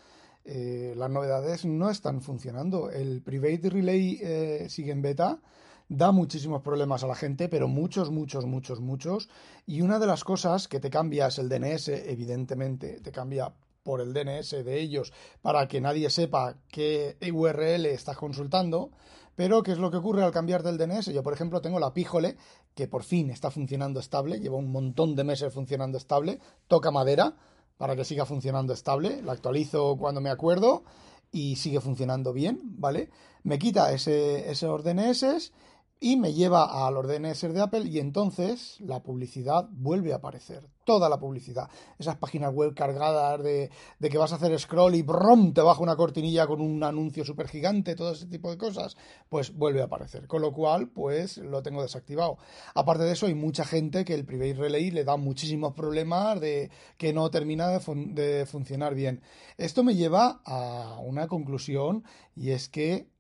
eh, 0.45 0.95
las 0.97 1.11
novedades 1.11 1.65
no 1.65 1.91
están 1.91 2.23
funcionando. 2.23 2.91
El 2.91 3.23
Private 3.23 3.71
Relay 3.71 4.19
eh, 4.23 4.67
sigue 4.69 4.93
en 4.93 5.03
beta, 5.03 5.41
da 5.89 6.13
muchísimos 6.13 6.63
problemas 6.63 7.05
a 7.05 7.09
la 7.09 7.15
gente, 7.15 7.49
pero 7.49 7.69
muchos, 7.69 8.11
muchos, 8.11 8.47
muchos, 8.47 8.81
muchos. 8.81 9.29
Y 9.67 9.83
una 9.83 9.99
de 9.99 10.07
las 10.07 10.25
cosas 10.25 10.67
que 10.69 10.81
te 10.81 10.91
cambia 10.91 11.27
es 11.27 11.39
el 11.39 11.49
DNS, 11.49 11.89
evidentemente, 11.89 13.01
te 13.01 13.13
cambia 13.13 13.53
por 13.83 14.01
el 14.01 14.13
DNS 14.13 14.51
de 14.51 14.81
ellos 14.81 15.13
para 15.43 15.69
que 15.69 15.81
nadie 15.81 16.11
sepa 16.11 16.57
qué 16.69 17.17
URL 17.33 17.87
estás 17.87 18.17
consultando. 18.17 18.91
Pero, 19.37 19.63
¿qué 19.63 19.73
es 19.73 19.79
lo 19.79 19.91
que 19.91 19.97
ocurre 19.97 20.23
al 20.23 20.33
cambiar 20.33 20.63
del 20.63 20.77
DNS? 20.77 21.07
Yo, 21.07 21.23
por 21.23 21.33
ejemplo, 21.33 21.63
tengo 21.63 21.81
la 21.81 21.95
Píjole, 21.95 22.37
que 22.75 22.89
por 22.89 23.05
fin 23.05 23.31
está 23.31 23.51
funcionando 23.51 24.01
estable, 24.01 24.39
lleva 24.39 24.57
un 24.57 24.71
montón 24.71 25.17
de 25.17 25.25
meses 25.25 25.53
funcionando 25.53 25.97
estable, 25.97 26.41
toca 26.69 26.91
madera 26.91 27.37
para 27.79 27.97
que 27.97 28.05
siga 28.05 28.27
funcionando 28.27 28.75
estable, 28.75 29.23
la 29.23 29.33
actualizo 29.33 29.97
cuando 29.97 30.21
me 30.21 30.29
acuerdo 30.29 30.85
y 31.33 31.57
sigue 31.57 31.81
funcionando 31.81 32.33
bien, 32.33 32.61
¿vale? 32.63 33.09
Me 33.43 33.59
quita 33.59 33.93
ese, 33.93 34.51
esos 34.51 34.85
DNS 34.85 35.53
y 36.03 36.17
me 36.17 36.33
lleva 36.33 36.87
a 36.87 36.91
los 36.91 37.07
DNS 37.07 37.53
de 37.53 37.61
Apple 37.61 37.85
y 37.85 37.99
entonces 37.99 38.81
la 38.81 39.03
publicidad 39.03 39.69
vuelve 39.71 40.15
a 40.15 40.17
aparecer. 40.17 40.67
Toda 40.85 41.11
la 41.11 41.21
publicidad. 41.21 41.69
Esas 41.99 42.17
páginas 42.17 42.55
web 42.55 42.75
cargadas 42.75 43.43
de, 43.45 43.71
que 44.01 44.19
vas 44.19 44.33
a 44.33 44.37
hacer 44.37 44.59
scroll 44.59 44.95
y 44.95 45.03
¡brum! 45.03 45.53
te 45.53 45.61
baja 45.61 45.83
una 45.83 45.97
cortinilla 45.97 46.47
con 46.47 46.63
un 46.63 46.83
anuncio 46.83 47.23
súper 47.25 47.49
gigante, 47.49 47.95
todo 47.95 48.13
ese 48.13 48.27
tipo 48.27 48.51
de 48.51 48.57
cosas, 48.57 48.97
pues 49.29 49.55
vuelve 49.55 49.83
a 49.83 49.85
aparecer. 49.85 50.27
Con 50.27 50.41
lo 50.41 50.53
cual, 50.53 50.89
pues 50.89 51.37
lo 51.37 51.63
tengo 51.63 51.83
desactivado. 51.83 52.39
Aparte 52.75 53.05
de 53.05 53.13
eso, 53.13 53.27
hay 53.27 53.35
mucha 53.35 53.67
gente 53.67 54.05
que 54.07 54.15
el 54.15 54.25
Private 54.25 54.55
Relay 54.55 54.91
le 54.91 55.05
da 55.05 55.19
muchísimos 55.19 55.75
problemas 55.75 56.41
de 56.41 56.71
que 56.97 57.13
no 57.13 57.31
termina 57.31 57.69
de 57.69 58.47
funcionar 58.47 58.95
bien. 58.95 59.21
Esto 59.59 59.85
me 59.85 59.95
lleva 59.95 60.41
a 60.47 60.99
una 61.05 61.29
conclusión 61.29 62.05
y 62.35 62.51
es 62.51 62.71
que 62.71 63.11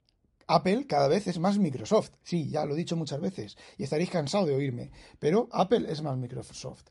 Apple 0.54 0.87
cada 0.87 1.07
vez 1.07 1.26
es 1.28 1.38
más 1.38 1.59
Microsoft. 1.59 2.11
Sí, 2.25 2.50
ya 2.50 2.64
lo 2.64 2.75
he 2.75 2.78
dicho 2.78 2.97
muchas 2.97 3.21
veces 3.21 3.57
y 3.78 3.85
estaréis 3.85 4.11
cansados 4.11 4.49
de 4.49 4.54
oírme, 4.54 4.90
pero 5.19 5.49
Apple 5.52 5.87
es 5.88 6.02
más 6.02 6.16
Microsoft. 6.16 6.85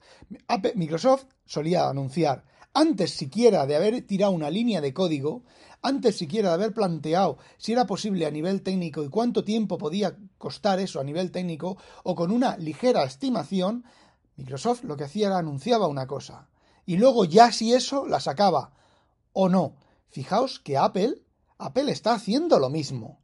Microsoft 0.75 1.25
solía 1.45 1.89
anunciar, 1.89 2.45
antes 2.73 3.11
siquiera 3.11 3.65
de 3.65 3.75
haber 3.75 4.01
tirado 4.03 4.31
una 4.31 4.49
línea 4.49 4.79
de 4.79 4.93
código, 4.93 5.43
antes 5.81 6.17
siquiera 6.17 6.49
de 6.49 6.55
haber 6.55 6.73
planteado 6.73 7.37
si 7.57 7.73
era 7.73 7.85
posible 7.85 8.25
a 8.25 8.31
nivel 8.31 8.61
técnico 8.61 9.03
y 9.03 9.09
cuánto 9.09 9.43
tiempo 9.43 9.77
podía 9.77 10.15
costar 10.37 10.79
eso 10.79 11.01
a 11.01 11.03
nivel 11.03 11.31
técnico, 11.31 11.77
o 12.03 12.15
con 12.15 12.31
una 12.31 12.55
ligera 12.57 13.03
estimación, 13.03 13.83
Microsoft 14.37 14.85
lo 14.85 14.95
que 14.95 15.03
hacía 15.03 15.27
era 15.27 15.37
anunciaba 15.37 15.87
una 15.87 16.07
cosa. 16.07 16.47
Y 16.85 16.95
luego 16.95 17.25
ya 17.25 17.51
si 17.51 17.73
eso 17.73 18.07
la 18.07 18.21
sacaba. 18.21 18.71
O 19.33 19.49
no. 19.49 19.75
Fijaos 20.07 20.59
que 20.59 20.77
Apple, 20.77 21.21
Apple 21.57 21.91
está 21.91 22.13
haciendo 22.13 22.57
lo 22.57 22.69
mismo. 22.69 23.18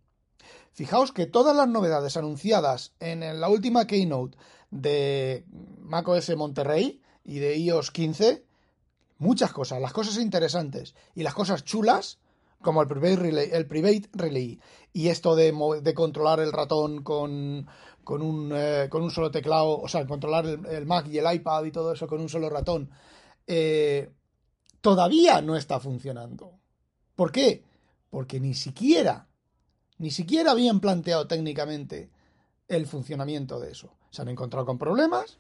Fijaos 0.75 1.13
que 1.13 1.25
todas 1.25 1.55
las 1.55 1.69
novedades 1.69 2.17
anunciadas 2.17 2.91
en 2.99 3.21
la 3.39 3.47
última 3.47 3.87
keynote 3.87 4.37
de 4.71 5.45
macOS 5.79 6.35
Monterrey 6.35 7.01
y 7.23 7.39
de 7.39 7.55
iOS 7.55 7.91
15, 7.91 8.43
muchas 9.19 9.53
cosas, 9.53 9.79
las 9.79 9.93
cosas 9.93 10.17
interesantes 10.17 10.93
y 11.15 11.23
las 11.23 11.33
cosas 11.33 11.63
chulas, 11.63 12.19
como 12.61 12.81
el 12.81 12.89
private 12.89 13.15
relay, 13.15 13.49
el 13.53 13.67
private 13.67 14.09
relay 14.11 14.59
y 14.91 15.07
esto 15.07 15.33
de, 15.37 15.53
controlar 15.95 16.41
el 16.41 16.51
ratón 16.51 17.03
con, 17.03 17.67
con, 18.03 18.21
un, 18.21 18.51
eh, 18.53 18.89
con 18.89 19.01
un 19.01 19.11
solo 19.11 19.31
teclado, 19.31 19.79
o 19.79 19.87
sea, 19.87 20.05
controlar 20.05 20.45
el, 20.45 20.85
Mac 20.85 21.07
y 21.07 21.19
el 21.19 21.35
iPad 21.35 21.63
y 21.63 21.71
todo 21.71 21.93
eso 21.93 22.05
con 22.05 22.19
un 22.19 22.27
solo 22.27 22.49
ratón, 22.49 22.89
eh, 23.47 24.11
todavía 24.81 25.41
no 25.41 25.55
está 25.55 25.79
funcionando. 25.79 26.59
¿Por 27.15 27.31
qué? 27.31 27.63
Porque 28.09 28.41
ni 28.41 28.53
siquiera 28.53 29.25
ni 29.97 30.11
siquiera 30.11 30.51
habían 30.51 30.79
planteado 30.79 31.27
técnicamente 31.27 32.09
el 32.67 32.87
funcionamiento 32.87 33.59
de 33.59 33.71
eso. 33.71 33.95
Se 34.09 34.21
han 34.21 34.29
encontrado 34.29 34.65
con 34.65 34.77
problemas 34.77 35.37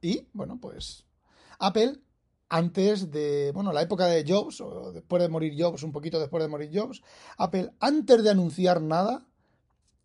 y, 0.00 0.26
bueno, 0.32 0.58
pues 0.60 1.04
Apple, 1.58 1.98
antes 2.48 3.10
de, 3.10 3.52
bueno, 3.52 3.72
la 3.72 3.82
época 3.82 4.06
de 4.06 4.24
Jobs, 4.26 4.60
o 4.60 4.92
después 4.92 5.22
de 5.22 5.28
morir 5.28 5.54
Jobs, 5.58 5.82
un 5.82 5.92
poquito 5.92 6.20
después 6.20 6.42
de 6.42 6.48
morir 6.48 6.70
Jobs, 6.72 7.02
Apple, 7.36 7.72
antes 7.80 8.22
de 8.22 8.30
anunciar 8.30 8.80
nada, 8.80 9.26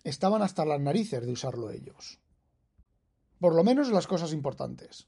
estaban 0.03 0.41
hasta 0.41 0.65
las 0.65 0.79
narices 0.79 1.25
de 1.25 1.31
usarlo 1.31 1.69
ellos. 1.69 2.19
Por 3.39 3.55
lo 3.55 3.63
menos 3.63 3.89
las 3.89 4.07
cosas 4.07 4.33
importantes. 4.33 5.07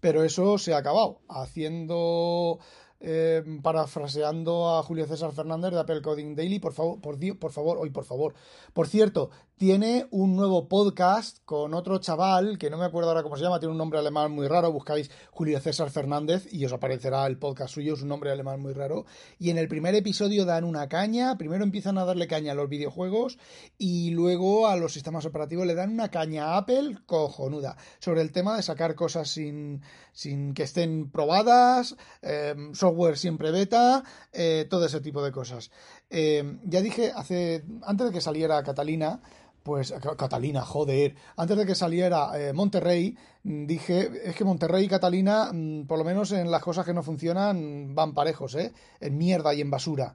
Pero 0.00 0.24
eso 0.24 0.58
se 0.58 0.74
ha 0.74 0.78
acabado, 0.78 1.20
haciendo 1.28 2.58
eh, 3.02 3.42
parafraseando 3.62 4.70
a 4.70 4.82
Julio 4.82 5.06
César 5.06 5.32
Fernández 5.32 5.72
de 5.72 5.80
Apple 5.80 6.02
Coding 6.02 6.34
Daily, 6.34 6.58
por 6.58 6.72
favor, 6.72 7.00
por, 7.00 7.18
por 7.38 7.52
favor, 7.52 7.78
hoy 7.78 7.90
por 7.90 8.04
favor. 8.04 8.34
Por 8.72 8.86
cierto, 8.86 9.30
tiene 9.56 10.06
un 10.10 10.34
nuevo 10.34 10.68
podcast 10.68 11.38
con 11.44 11.74
otro 11.74 11.98
chaval, 11.98 12.58
que 12.58 12.68
no 12.68 12.78
me 12.78 12.84
acuerdo 12.84 13.10
ahora 13.10 13.22
cómo 13.22 13.36
se 13.36 13.44
llama, 13.44 13.60
tiene 13.60 13.72
un 13.72 13.78
nombre 13.78 13.98
alemán 13.98 14.32
muy 14.32 14.48
raro, 14.48 14.72
buscáis 14.72 15.10
Julio 15.30 15.60
César 15.60 15.90
Fernández 15.90 16.52
y 16.52 16.64
os 16.64 16.72
aparecerá 16.72 17.26
el 17.26 17.38
podcast 17.38 17.74
suyo, 17.74 17.94
es 17.94 18.02
un 18.02 18.08
nombre 18.08 18.32
alemán 18.32 18.60
muy 18.60 18.72
raro. 18.72 19.06
Y 19.38 19.50
en 19.50 19.58
el 19.58 19.68
primer 19.68 19.94
episodio 19.94 20.44
dan 20.44 20.64
una 20.64 20.88
caña, 20.88 21.38
primero 21.38 21.62
empiezan 21.62 21.98
a 21.98 22.04
darle 22.04 22.26
caña 22.26 22.52
a 22.52 22.54
los 22.56 22.68
videojuegos 22.68 23.38
y 23.78 24.10
luego 24.10 24.66
a 24.66 24.76
los 24.76 24.92
sistemas 24.92 25.26
operativos 25.26 25.66
le 25.66 25.74
dan 25.74 25.92
una 25.92 26.10
caña 26.10 26.46
a 26.46 26.56
Apple 26.56 26.98
cojonuda 27.06 27.76
sobre 28.00 28.22
el 28.22 28.32
tema 28.32 28.56
de 28.56 28.62
sacar 28.62 28.94
cosas 28.94 29.28
sin, 29.28 29.82
sin 30.12 30.54
que 30.54 30.64
estén 30.64 31.10
probadas, 31.10 31.96
eh, 32.22 32.54
software 32.72 33.16
siempre 33.16 33.50
beta, 33.52 34.02
eh, 34.32 34.66
todo 34.68 34.86
ese 34.86 35.00
tipo 35.00 35.22
de 35.22 35.30
cosas. 35.30 35.70
Eh, 36.10 36.58
ya 36.64 36.82
dije 36.82 37.12
hace 37.14 37.64
antes 37.82 38.08
de 38.08 38.12
que 38.12 38.20
saliera 38.20 38.62
Catalina, 38.62 39.20
pues 39.62 39.94
Catalina, 40.16 40.62
joder, 40.62 41.14
antes 41.36 41.56
de 41.56 41.66
que 41.66 41.74
saliera 41.74 42.30
eh, 42.38 42.52
Monterrey, 42.52 43.16
dije, 43.42 44.10
es 44.24 44.34
que 44.34 44.44
Monterrey 44.44 44.84
y 44.84 44.88
Catalina, 44.88 45.50
mm, 45.52 45.86
por 45.86 45.98
lo 45.98 46.04
menos 46.04 46.32
en 46.32 46.50
las 46.50 46.62
cosas 46.62 46.84
que 46.84 46.94
no 46.94 47.02
funcionan, 47.02 47.94
van 47.94 48.14
parejos, 48.14 48.54
¿eh? 48.54 48.72
En 49.00 49.16
mierda 49.16 49.54
y 49.54 49.60
en 49.60 49.70
basura. 49.70 50.14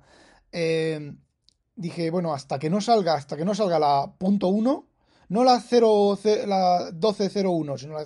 dije, 1.76 2.10
bueno, 2.10 2.34
hasta 2.34 2.58
que 2.60 2.70
no 2.70 2.82
salga, 2.82 3.14
hasta 3.16 3.38
que 3.38 3.46
no 3.46 3.54
salga 3.54 3.80
la 3.80 4.12
punto 4.18 4.50
.1, 4.50 4.86
no 5.30 5.44
la, 5.44 5.60
0, 5.60 6.20
la 6.48 6.92
12.01, 6.92 7.78
sino 7.78 7.98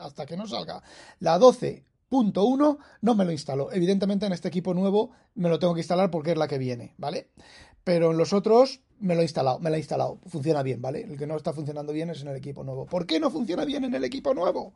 hasta 0.00 0.26
que 0.26 0.36
no 0.36 0.46
salga 0.46 0.82
la 1.18 1.38
12 1.38 1.88
punto 2.08 2.44
uno, 2.44 2.78
no 3.02 3.14
me 3.14 3.24
lo 3.24 3.32
instalo. 3.32 3.70
Evidentemente 3.72 4.26
en 4.26 4.32
este 4.32 4.48
equipo 4.48 4.74
nuevo 4.74 5.10
me 5.34 5.48
lo 5.48 5.58
tengo 5.58 5.74
que 5.74 5.80
instalar 5.80 6.10
porque 6.10 6.32
es 6.32 6.38
la 6.38 6.48
que 6.48 6.58
viene, 6.58 6.94
¿vale? 6.96 7.30
Pero 7.88 8.10
en 8.10 8.18
los 8.18 8.34
otros 8.34 8.82
me 9.00 9.14
lo 9.14 9.22
he 9.22 9.24
instalado, 9.24 9.60
me 9.60 9.70
lo 9.70 9.76
he 9.76 9.78
instalado. 9.78 10.18
Funciona 10.26 10.62
bien, 10.62 10.82
¿vale? 10.82 11.04
El 11.04 11.16
que 11.16 11.26
no 11.26 11.38
está 11.38 11.54
funcionando 11.54 11.90
bien 11.90 12.10
es 12.10 12.20
en 12.20 12.28
el 12.28 12.36
equipo 12.36 12.62
nuevo. 12.62 12.84
¿Por 12.84 13.06
qué 13.06 13.18
no 13.18 13.30
funciona 13.30 13.64
bien 13.64 13.82
en 13.84 13.94
el 13.94 14.04
equipo 14.04 14.34
nuevo? 14.34 14.74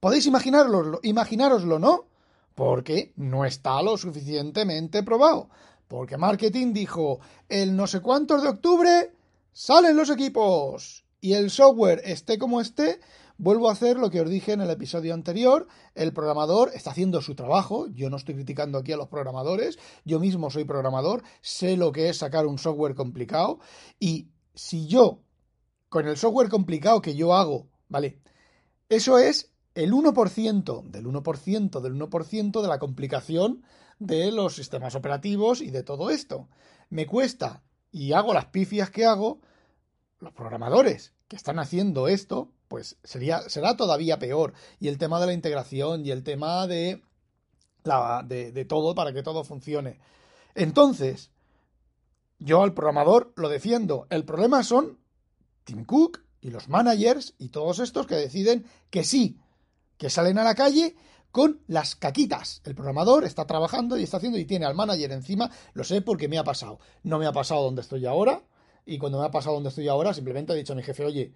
Podéis 0.00 0.26
imaginaroslo, 0.26 1.00
imaginároslo, 1.02 1.78
¿no? 1.78 2.08
Porque 2.54 3.14
no 3.16 3.46
está 3.46 3.80
lo 3.80 3.96
suficientemente 3.96 5.02
probado. 5.02 5.48
Porque 5.88 6.18
marketing 6.18 6.74
dijo, 6.74 7.20
el 7.48 7.74
no 7.74 7.86
sé 7.86 8.00
cuántos 8.02 8.42
de 8.42 8.50
octubre 8.50 9.14
salen 9.54 9.96
los 9.96 10.10
equipos. 10.10 11.06
Y 11.22 11.32
el 11.32 11.48
software 11.48 12.02
esté 12.04 12.38
como 12.38 12.60
esté, 12.60 13.00
Vuelvo 13.42 13.70
a 13.70 13.72
hacer 13.72 13.96
lo 13.96 14.10
que 14.10 14.20
os 14.20 14.28
dije 14.28 14.52
en 14.52 14.60
el 14.60 14.68
episodio 14.68 15.14
anterior. 15.14 15.66
El 15.94 16.12
programador 16.12 16.72
está 16.74 16.90
haciendo 16.90 17.22
su 17.22 17.34
trabajo. 17.34 17.86
Yo 17.86 18.10
no 18.10 18.18
estoy 18.18 18.34
criticando 18.34 18.76
aquí 18.76 18.92
a 18.92 18.98
los 18.98 19.08
programadores. 19.08 19.78
Yo 20.04 20.20
mismo 20.20 20.50
soy 20.50 20.64
programador. 20.64 21.22
Sé 21.40 21.78
lo 21.78 21.90
que 21.90 22.10
es 22.10 22.18
sacar 22.18 22.46
un 22.46 22.58
software 22.58 22.94
complicado. 22.94 23.58
Y 23.98 24.28
si 24.54 24.88
yo, 24.88 25.22
con 25.88 26.06
el 26.06 26.18
software 26.18 26.50
complicado 26.50 27.00
que 27.00 27.14
yo 27.14 27.32
hago, 27.32 27.70
¿vale? 27.88 28.20
Eso 28.90 29.18
es 29.18 29.50
el 29.74 29.94
1% 29.94 30.82
del 30.90 31.06
1% 31.06 31.80
del 31.80 31.94
1% 31.94 32.60
de 32.60 32.68
la 32.68 32.78
complicación 32.78 33.62
de 33.98 34.32
los 34.32 34.54
sistemas 34.54 34.94
operativos 34.94 35.62
y 35.62 35.70
de 35.70 35.82
todo 35.82 36.10
esto. 36.10 36.50
Me 36.90 37.06
cuesta 37.06 37.62
y 37.90 38.12
hago 38.12 38.34
las 38.34 38.44
pifias 38.44 38.90
que 38.90 39.06
hago 39.06 39.40
los 40.18 40.34
programadores 40.34 41.14
que 41.26 41.36
están 41.36 41.58
haciendo 41.58 42.06
esto 42.06 42.52
pues 42.70 42.96
sería, 43.02 43.42
será 43.48 43.76
todavía 43.76 44.20
peor. 44.20 44.54
Y 44.78 44.86
el 44.86 44.96
tema 44.96 45.18
de 45.18 45.26
la 45.26 45.32
integración 45.32 46.06
y 46.06 46.12
el 46.12 46.22
tema 46.22 46.68
de, 46.68 47.02
la, 47.82 48.24
de, 48.24 48.52
de 48.52 48.64
todo 48.64 48.94
para 48.94 49.12
que 49.12 49.24
todo 49.24 49.42
funcione. 49.42 49.98
Entonces, 50.54 51.32
yo 52.38 52.62
al 52.62 52.72
programador 52.72 53.32
lo 53.34 53.48
defiendo. 53.48 54.06
El 54.08 54.24
problema 54.24 54.62
son 54.62 55.00
Tim 55.64 55.84
Cook 55.84 56.20
y 56.40 56.50
los 56.50 56.68
managers 56.68 57.34
y 57.38 57.48
todos 57.48 57.80
estos 57.80 58.06
que 58.06 58.14
deciden 58.14 58.64
que 58.88 59.02
sí, 59.02 59.40
que 59.98 60.08
salen 60.08 60.38
a 60.38 60.44
la 60.44 60.54
calle 60.54 60.94
con 61.32 61.62
las 61.66 61.96
caquitas. 61.96 62.62
El 62.64 62.76
programador 62.76 63.24
está 63.24 63.48
trabajando 63.48 63.98
y 63.98 64.04
está 64.04 64.18
haciendo 64.18 64.38
y 64.38 64.44
tiene 64.44 64.66
al 64.66 64.76
manager 64.76 65.10
encima, 65.10 65.50
lo 65.74 65.82
sé 65.82 66.02
porque 66.02 66.28
me 66.28 66.38
ha 66.38 66.44
pasado. 66.44 66.78
No 67.02 67.18
me 67.18 67.26
ha 67.26 67.32
pasado 67.32 67.64
donde 67.64 67.80
estoy 67.80 68.06
ahora 68.06 68.44
y 68.86 68.98
cuando 68.98 69.18
me 69.18 69.26
ha 69.26 69.32
pasado 69.32 69.56
donde 69.56 69.70
estoy 69.70 69.88
ahora 69.88 70.14
simplemente 70.14 70.52
he 70.52 70.56
dicho 70.56 70.72
a 70.72 70.76
mi 70.76 70.84
jefe, 70.84 71.04
oye, 71.04 71.34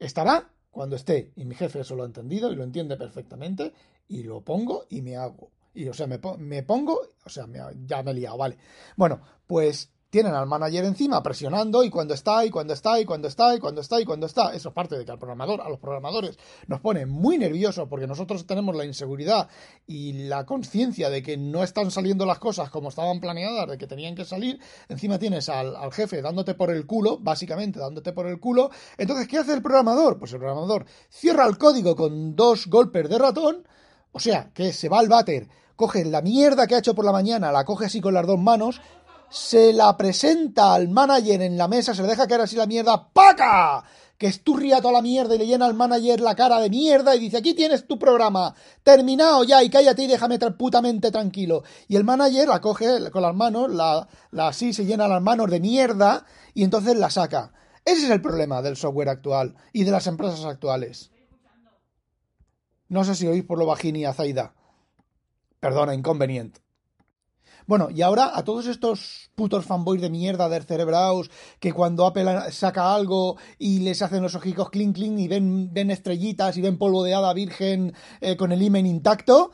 ¿estará? 0.00 0.50
Cuando 0.72 0.96
esté, 0.96 1.30
y 1.36 1.44
mi 1.44 1.54
jefe 1.54 1.80
eso 1.80 1.94
lo 1.94 2.02
ha 2.02 2.06
entendido 2.06 2.50
y 2.50 2.56
lo 2.56 2.64
entiende 2.64 2.96
perfectamente, 2.96 3.72
y 4.08 4.24
lo 4.24 4.40
pongo 4.40 4.86
y 4.88 5.02
me 5.02 5.16
hago. 5.16 5.50
Y 5.74 5.86
o 5.88 5.94
sea, 5.94 6.06
me, 6.06 6.18
me 6.38 6.62
pongo, 6.64 7.00
o 7.24 7.28
sea, 7.28 7.46
ya 7.86 8.02
me 8.02 8.10
he 8.10 8.14
liado, 8.14 8.38
vale. 8.38 8.56
Bueno, 8.96 9.20
pues 9.46 9.92
tienen 10.12 10.34
al 10.34 10.46
manager 10.46 10.84
encima 10.84 11.22
presionando 11.22 11.82
y 11.82 11.88
cuando 11.88 12.12
está 12.12 12.44
y 12.44 12.50
cuando 12.50 12.74
está 12.74 13.00
y 13.00 13.06
cuando 13.06 13.28
está 13.28 13.54
y 13.54 13.58
cuando 13.58 13.80
está 13.80 13.98
y 13.98 14.04
cuando 14.04 14.26
está. 14.26 14.52
Eso 14.52 14.68
es 14.68 14.74
parte 14.74 14.98
de 14.98 15.06
que 15.06 15.10
al 15.10 15.18
programador, 15.18 15.62
a 15.62 15.70
los 15.70 15.78
programadores 15.78 16.38
nos 16.66 16.80
pone 16.80 17.06
muy 17.06 17.38
nervioso 17.38 17.88
porque 17.88 18.06
nosotros 18.06 18.46
tenemos 18.46 18.76
la 18.76 18.84
inseguridad 18.84 19.48
y 19.86 20.12
la 20.24 20.44
conciencia 20.44 21.08
de 21.08 21.22
que 21.22 21.38
no 21.38 21.62
están 21.62 21.90
saliendo 21.90 22.26
las 22.26 22.38
cosas 22.38 22.68
como 22.68 22.90
estaban 22.90 23.20
planeadas, 23.20 23.70
de 23.70 23.78
que 23.78 23.86
tenían 23.86 24.14
que 24.14 24.26
salir. 24.26 24.60
Encima 24.90 25.18
tienes 25.18 25.48
al, 25.48 25.74
al 25.74 25.90
jefe 25.94 26.20
dándote 26.20 26.52
por 26.52 26.70
el 26.70 26.84
culo, 26.84 27.16
básicamente 27.18 27.80
dándote 27.80 28.12
por 28.12 28.26
el 28.26 28.38
culo. 28.38 28.70
Entonces, 28.98 29.26
¿qué 29.26 29.38
hace 29.38 29.54
el 29.54 29.62
programador? 29.62 30.18
Pues 30.18 30.34
el 30.34 30.40
programador 30.40 30.84
cierra 31.08 31.46
el 31.46 31.56
código 31.56 31.96
con 31.96 32.36
dos 32.36 32.66
golpes 32.66 33.08
de 33.08 33.16
ratón, 33.16 33.66
o 34.12 34.20
sea, 34.20 34.50
que 34.52 34.74
se 34.74 34.90
va 34.90 34.98
al 34.98 35.08
váter 35.08 35.48
coge 35.82 36.04
la 36.04 36.22
mierda 36.22 36.68
que 36.68 36.76
ha 36.76 36.78
hecho 36.78 36.94
por 36.94 37.04
la 37.04 37.10
mañana, 37.10 37.50
la 37.50 37.64
coge 37.64 37.86
así 37.86 38.00
con 38.00 38.14
las 38.14 38.24
dos 38.24 38.38
manos, 38.38 38.80
se 39.32 39.72
la 39.72 39.96
presenta 39.96 40.74
al 40.74 40.88
manager 40.88 41.40
en 41.40 41.56
la 41.56 41.66
mesa, 41.66 41.94
se 41.94 42.02
le 42.02 42.08
deja 42.08 42.26
caer 42.26 42.42
así 42.42 42.54
la 42.54 42.66
mierda, 42.66 43.08
¡paca! 43.12 43.82
Que 44.18 44.26
esturria 44.26 44.82
toda 44.82 44.92
la 44.92 45.02
mierda 45.02 45.34
y 45.34 45.38
le 45.38 45.46
llena 45.46 45.64
al 45.64 45.74
manager 45.74 46.20
la 46.20 46.36
cara 46.36 46.60
de 46.60 46.68
mierda 46.68 47.16
y 47.16 47.18
dice, 47.18 47.38
aquí 47.38 47.54
tienes 47.54 47.86
tu 47.86 47.98
programa, 47.98 48.54
terminado 48.82 49.42
ya 49.42 49.62
y 49.62 49.70
cállate 49.70 50.02
y 50.02 50.06
déjame 50.06 50.38
putamente 50.38 51.10
tranquilo. 51.10 51.64
Y 51.88 51.96
el 51.96 52.04
manager 52.04 52.46
la 52.46 52.60
coge 52.60 53.10
con 53.10 53.22
las 53.22 53.34
manos, 53.34 53.70
la, 53.70 54.06
la 54.30 54.48
así 54.48 54.74
se 54.74 54.84
llena 54.84 55.08
las 55.08 55.22
manos 55.22 55.50
de 55.50 55.60
mierda 55.60 56.26
y 56.52 56.62
entonces 56.62 56.96
la 56.96 57.10
saca. 57.10 57.52
Ese 57.86 58.04
es 58.04 58.10
el 58.10 58.20
problema 58.20 58.60
del 58.60 58.76
software 58.76 59.08
actual 59.08 59.56
y 59.72 59.84
de 59.84 59.90
las 59.90 60.06
empresas 60.06 60.44
actuales. 60.44 61.10
No 62.88 63.02
sé 63.04 63.14
si 63.14 63.26
oís 63.26 63.44
por 63.44 63.58
lo 63.58 63.64
bajini 63.64 64.04
a 64.04 64.12
Zaida. 64.12 64.54
Perdona, 65.58 65.94
inconveniente. 65.94 66.60
Bueno, 67.66 67.88
y 67.90 68.02
ahora 68.02 68.32
a 68.34 68.44
todos 68.44 68.66
estos 68.66 69.30
putos 69.34 69.64
fanboys 69.64 70.00
de 70.00 70.10
mierda 70.10 70.48
del 70.48 70.64
Cerebraos 70.64 71.30
que 71.60 71.72
cuando 71.72 72.06
Apple 72.06 72.50
saca 72.50 72.94
algo 72.94 73.36
y 73.58 73.80
les 73.80 74.02
hacen 74.02 74.22
los 74.22 74.34
ojicos 74.34 74.70
clink 74.70 74.96
clink 74.96 75.18
y 75.18 75.28
ven, 75.28 75.72
ven 75.72 75.90
estrellitas 75.90 76.56
y 76.56 76.60
ven 76.60 76.78
polvo 76.78 77.04
de 77.04 77.14
hada 77.14 77.32
virgen 77.32 77.94
eh, 78.20 78.36
con 78.36 78.52
el 78.52 78.62
imen 78.62 78.86
intacto, 78.86 79.52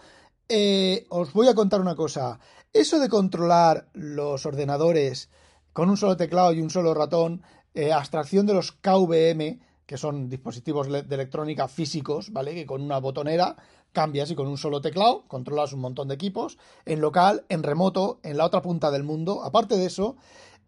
eh, 0.49 1.07
os 1.11 1.33
voy 1.33 1.49
a 1.49 1.55
contar 1.55 1.81
una 1.81 1.95
cosa. 1.95 2.41
Eso 2.73 2.99
de 2.99 3.09
controlar 3.09 3.89
los 3.93 4.47
ordenadores 4.47 5.31
con 5.73 5.91
un 5.91 5.97
solo 5.97 6.17
teclado 6.17 6.53
y 6.53 6.61
un 6.61 6.71
solo 6.71 6.95
ratón, 6.95 7.43
eh, 7.75 7.93
abstracción 7.93 8.47
de 8.47 8.55
los 8.55 8.73
KVM, 8.73 9.61
que 9.87 9.97
son 9.97 10.29
dispositivos 10.29 10.89
de 10.89 11.15
electrónica 11.15 11.67
físicos, 11.67 12.31
¿vale? 12.31 12.55
Que 12.55 12.67
con 12.67 12.83
una 12.83 12.99
botonera 12.99 13.57
cambias 13.99 14.31
y 14.31 14.37
con 14.37 14.47
un 14.47 14.57
solo 14.57 14.81
teclado 14.81 15.25
controlas 15.27 15.73
un 15.73 15.81
montón 15.81 16.07
de 16.07 16.15
equipos, 16.15 16.57
en 16.87 17.01
local, 17.01 17.45
en 17.49 17.65
remoto, 17.65 18.21
en 18.23 18.37
la 18.37 18.45
otra 18.45 18.63
punta 18.63 18.93
del 18.93 19.03
mundo. 19.03 19.43
Aparte 19.43 19.77
de 19.77 19.87
eso, 19.87 20.15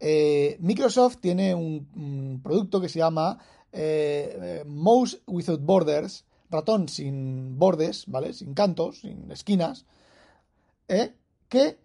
eh, 0.01 0.57
Microsoft 0.59 1.19
tiene 1.21 1.55
un, 1.55 2.41
producto 2.43 2.81
que 2.81 2.89
se 2.89 2.99
llama 2.99 3.39
eh, 3.71 4.65
Mouse 4.65 5.21
Without 5.27 5.61
Borders, 5.61 6.25
ratón 6.49 6.89
sin 6.89 7.57
bordes, 7.57 8.03
¿vale? 8.07 8.33
Sin 8.33 8.53
cantos, 8.53 8.99
sin 8.99 9.31
esquinas, 9.31 9.85
¿eh? 10.89 11.13
que 11.47 11.79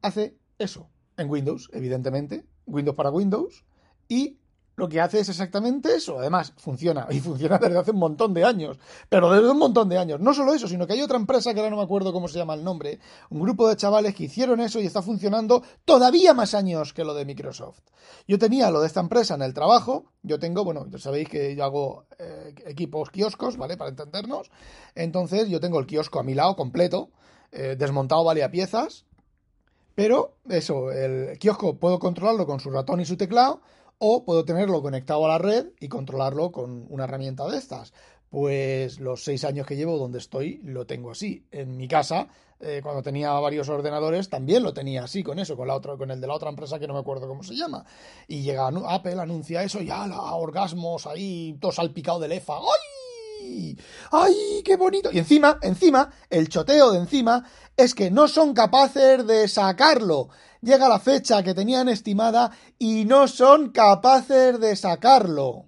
hace 0.00 0.38
eso 0.58 0.88
en 1.18 1.28
Windows, 1.28 1.68
evidentemente, 1.74 2.46
Windows 2.64 2.96
para 2.96 3.10
Windows, 3.10 3.66
y 4.08 4.38
lo 4.78 4.88
que 4.88 5.00
hace 5.00 5.18
es 5.18 5.28
exactamente 5.28 5.96
eso. 5.96 6.20
Además, 6.20 6.52
funciona, 6.56 7.08
y 7.10 7.18
funciona 7.18 7.58
desde 7.60 7.78
hace 7.78 7.90
un 7.90 7.98
montón 7.98 8.32
de 8.32 8.44
años, 8.44 8.78
pero 9.08 9.30
desde 9.30 9.50
un 9.50 9.58
montón 9.58 9.88
de 9.88 9.98
años. 9.98 10.20
No 10.20 10.32
solo 10.32 10.54
eso, 10.54 10.68
sino 10.68 10.86
que 10.86 10.92
hay 10.92 11.02
otra 11.02 11.16
empresa 11.16 11.52
que 11.52 11.58
ahora 11.58 11.70
no 11.70 11.76
me 11.76 11.82
acuerdo 11.82 12.12
cómo 12.12 12.28
se 12.28 12.38
llama 12.38 12.54
el 12.54 12.62
nombre, 12.62 13.00
un 13.28 13.40
grupo 13.40 13.68
de 13.68 13.76
chavales 13.76 14.14
que 14.14 14.24
hicieron 14.24 14.60
eso 14.60 14.80
y 14.80 14.86
está 14.86 15.02
funcionando 15.02 15.64
todavía 15.84 16.32
más 16.32 16.54
años 16.54 16.94
que 16.94 17.02
lo 17.04 17.12
de 17.14 17.24
Microsoft. 17.24 17.80
Yo 18.28 18.38
tenía 18.38 18.70
lo 18.70 18.80
de 18.80 18.86
esta 18.86 19.00
empresa 19.00 19.34
en 19.34 19.42
el 19.42 19.52
trabajo, 19.52 20.04
yo 20.22 20.38
tengo, 20.38 20.64
bueno, 20.64 20.86
ya 20.88 20.98
sabéis 20.98 21.28
que 21.28 21.56
yo 21.56 21.64
hago 21.64 22.04
eh, 22.16 22.54
equipos 22.66 23.10
kioscos, 23.10 23.56
¿vale? 23.56 23.76
Para 23.76 23.90
entendernos. 23.90 24.48
Entonces, 24.94 25.48
yo 25.48 25.58
tengo 25.58 25.80
el 25.80 25.86
kiosco 25.86 26.20
a 26.20 26.22
mi 26.22 26.34
lado 26.34 26.54
completo, 26.54 27.10
eh, 27.50 27.74
desmontado, 27.76 28.22
vale, 28.22 28.44
a 28.44 28.50
piezas. 28.52 29.06
Pero 29.96 30.36
eso, 30.48 30.92
el 30.92 31.36
kiosco 31.40 31.80
puedo 31.80 31.98
controlarlo 31.98 32.46
con 32.46 32.60
su 32.60 32.70
ratón 32.70 33.00
y 33.00 33.04
su 33.04 33.16
teclado 33.16 33.60
o 33.98 34.24
puedo 34.24 34.44
tenerlo 34.44 34.82
conectado 34.82 35.24
a 35.26 35.28
la 35.28 35.38
red 35.38 35.68
y 35.80 35.88
controlarlo 35.88 36.52
con 36.52 36.86
una 36.88 37.04
herramienta 37.04 37.46
de 37.48 37.58
estas. 37.58 37.92
Pues 38.30 39.00
los 39.00 39.24
seis 39.24 39.44
años 39.44 39.66
que 39.66 39.76
llevo 39.76 39.96
donde 39.96 40.18
estoy 40.18 40.60
lo 40.62 40.86
tengo 40.86 41.10
así. 41.10 41.46
En 41.50 41.76
mi 41.76 41.88
casa, 41.88 42.28
eh, 42.60 42.80
cuando 42.82 43.02
tenía 43.02 43.32
varios 43.32 43.68
ordenadores, 43.68 44.28
también 44.28 44.62
lo 44.62 44.74
tenía 44.74 45.04
así, 45.04 45.22
con 45.22 45.38
eso, 45.38 45.56
con, 45.56 45.68
la 45.68 45.74
otra, 45.74 45.96
con 45.96 46.10
el 46.10 46.20
de 46.20 46.26
la 46.26 46.34
otra 46.34 46.50
empresa 46.50 46.78
que 46.78 46.86
no 46.86 46.94
me 46.94 47.00
acuerdo 47.00 47.26
cómo 47.26 47.42
se 47.42 47.54
llama. 47.54 47.84
Y 48.26 48.42
llega 48.42 48.68
Apple, 48.68 49.20
anuncia 49.20 49.62
eso, 49.62 49.80
y 49.80 49.86
la 49.86 50.34
orgasmos 50.34 51.06
ahí, 51.06 51.56
todo 51.60 51.72
salpicado 51.72 52.20
de 52.20 52.28
lefa. 52.28 52.56
¡Ay! 52.58 53.07
¡Ay, 54.10 54.62
qué 54.64 54.76
bonito! 54.76 55.10
Y 55.12 55.18
encima, 55.18 55.58
encima, 55.62 56.10
el 56.30 56.48
choteo 56.48 56.92
de 56.92 56.98
encima 56.98 57.44
es 57.76 57.94
que 57.94 58.10
no 58.10 58.28
son 58.28 58.54
capaces 58.54 59.26
de 59.26 59.48
sacarlo 59.48 60.28
llega 60.60 60.88
la 60.88 60.98
fecha 60.98 61.42
que 61.42 61.54
tenían 61.54 61.88
estimada 61.88 62.50
y 62.78 63.04
no 63.04 63.28
son 63.28 63.70
capaces 63.70 64.58
de 64.60 64.76
sacarlo. 64.76 65.66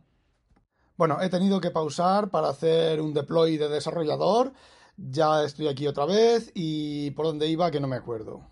Bueno, 0.96 1.20
he 1.22 1.28
tenido 1.30 1.60
que 1.60 1.70
pausar 1.70 2.30
para 2.30 2.50
hacer 2.50 3.00
un 3.00 3.14
deploy 3.14 3.56
de 3.56 3.68
desarrollador. 3.68 4.52
Ya 4.96 5.44
estoy 5.44 5.68
aquí 5.68 5.86
otra 5.86 6.04
vez 6.04 6.50
y 6.54 7.10
por 7.12 7.26
dónde 7.26 7.48
iba 7.48 7.70
que 7.70 7.80
no 7.80 7.88
me 7.88 7.96
acuerdo. 7.96 8.42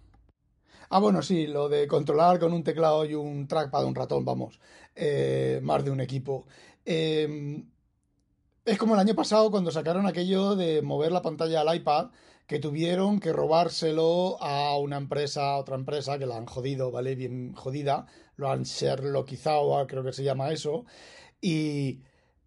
Ah, 0.90 1.00
bueno, 1.00 1.20
sí, 1.20 1.46
lo 1.46 1.68
de 1.68 1.86
controlar 1.86 2.38
con 2.38 2.54
un 2.54 2.64
teclado 2.64 3.04
y 3.04 3.14
un 3.14 3.46
trackpad, 3.46 3.84
un 3.84 3.94
ratón, 3.94 4.24
vamos, 4.24 4.58
eh, 4.94 5.60
más 5.62 5.84
de 5.84 5.90
un 5.90 6.00
equipo. 6.00 6.46
Em, 6.86 7.68
es 8.68 8.78
como 8.78 8.94
el 8.94 9.00
año 9.00 9.14
pasado 9.14 9.50
cuando 9.50 9.70
sacaron 9.70 10.06
aquello 10.06 10.54
de 10.54 10.82
mover 10.82 11.10
la 11.10 11.22
pantalla 11.22 11.62
al 11.62 11.74
iPad 11.74 12.10
que 12.46 12.58
tuvieron 12.58 13.20
que 13.20 13.32
robárselo 13.32 14.42
a 14.42 14.76
una 14.78 14.96
empresa, 14.98 15.50
a 15.50 15.58
otra 15.58 15.74
empresa, 15.76 16.18
que 16.18 16.26
la 16.26 16.36
han 16.36 16.46
jodido, 16.46 16.90
¿vale? 16.90 17.14
Bien 17.14 17.54
jodida, 17.54 18.06
lo 18.36 18.50
han 18.50 18.64
Sherlockizado, 18.64 19.86
creo 19.86 20.04
que 20.04 20.12
se 20.12 20.24
llama 20.24 20.50
eso, 20.52 20.84
y, 21.40 22.00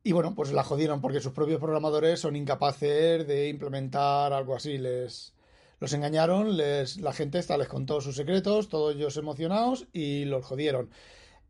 y 0.03 0.11
bueno, 0.11 0.35
pues 0.35 0.51
la 0.53 0.63
jodieron 0.63 1.01
porque 1.01 1.21
sus 1.21 1.33
propios 1.33 1.59
programadores 1.59 2.19
son 2.19 2.35
incapaces 2.35 3.27
de 3.27 3.49
implementar 3.49 4.33
algo 4.33 4.55
así, 4.55 4.77
les 4.77 5.33
los 5.79 5.93
engañaron, 5.93 6.57
les, 6.57 6.97
la 6.97 7.13
gente 7.13 7.39
esta 7.39 7.57
les 7.57 7.67
contó 7.67 8.01
sus 8.01 8.15
secretos, 8.15 8.69
todos 8.69 8.95
ellos 8.95 9.17
emocionados 9.17 9.87
y 9.93 10.25
los 10.25 10.45
jodieron. 10.45 10.91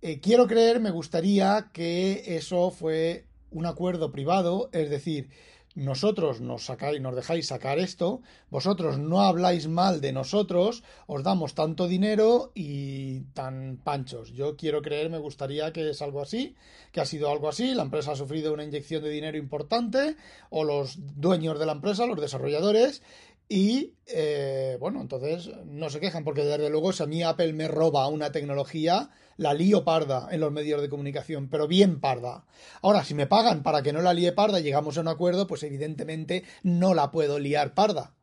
Eh, 0.01 0.19
quiero 0.21 0.47
creer, 0.47 0.79
me 0.79 0.91
gustaría 0.91 1.69
que 1.73 2.23
eso 2.37 2.71
fue 2.71 3.25
un 3.51 3.65
acuerdo 3.65 4.11
privado, 4.11 4.69
es 4.73 4.89
decir, 4.89 5.29
nosotros 5.75 6.41
nos 6.41 6.65
sacáis, 6.65 6.99
nos 6.99 7.15
dejáis 7.15 7.47
sacar 7.47 7.79
esto, 7.79 8.21
vosotros 8.49 8.97
no 8.97 9.21
habláis 9.21 9.67
mal 9.67 10.01
de 10.01 10.11
nosotros, 10.11 10.83
os 11.07 11.23
damos 11.23 11.55
tanto 11.55 11.87
dinero 11.87 12.51
y 12.53 13.21
tan 13.33 13.77
panchos. 13.77 14.33
Yo 14.33 14.57
quiero 14.57 14.81
creer, 14.81 15.09
me 15.09 15.17
gustaría 15.17 15.71
que 15.71 15.89
es 15.89 16.01
algo 16.01 16.21
así, 16.21 16.55
que 16.91 16.99
ha 16.99 17.05
sido 17.05 17.29
algo 17.29 17.47
así, 17.47 17.73
la 17.73 17.83
empresa 17.83 18.11
ha 18.11 18.15
sufrido 18.15 18.53
una 18.53 18.65
inyección 18.65 19.03
de 19.03 19.09
dinero 19.09 19.37
importante, 19.37 20.17
o 20.49 20.65
los 20.65 20.97
dueños 21.15 21.57
de 21.57 21.65
la 21.65 21.73
empresa, 21.73 22.05
los 22.05 22.19
desarrolladores, 22.19 23.01
y 23.47 23.95
eh, 24.07 24.77
bueno, 24.79 25.01
entonces 25.01 25.51
no 25.65 25.89
se 25.89 25.99
quejan, 25.99 26.23
porque 26.23 26.43
desde 26.43 26.69
luego 26.69 26.91
si 26.93 27.03
a 27.03 27.05
mí 27.05 27.23
Apple 27.23 27.53
me 27.53 27.67
roba 27.67 28.07
una 28.07 28.31
tecnología, 28.31 29.09
la 29.41 29.55
lío 29.55 29.83
parda 29.83 30.27
en 30.31 30.39
los 30.39 30.51
medios 30.51 30.81
de 30.81 30.89
comunicación, 30.89 31.49
pero 31.49 31.67
bien 31.67 31.99
parda. 31.99 32.45
Ahora, 32.83 33.03
si 33.03 33.15
me 33.15 33.25
pagan 33.25 33.63
para 33.63 33.81
que 33.81 33.91
no 33.91 34.01
la 34.03 34.13
líe 34.13 34.33
parda 34.33 34.59
y 34.59 34.63
llegamos 34.63 34.97
a 34.97 35.01
un 35.01 35.07
acuerdo, 35.07 35.47
pues 35.47 35.63
evidentemente 35.63 36.43
no 36.61 36.93
la 36.93 37.09
puedo 37.09 37.39
liar 37.39 37.73
parda. 37.73 38.13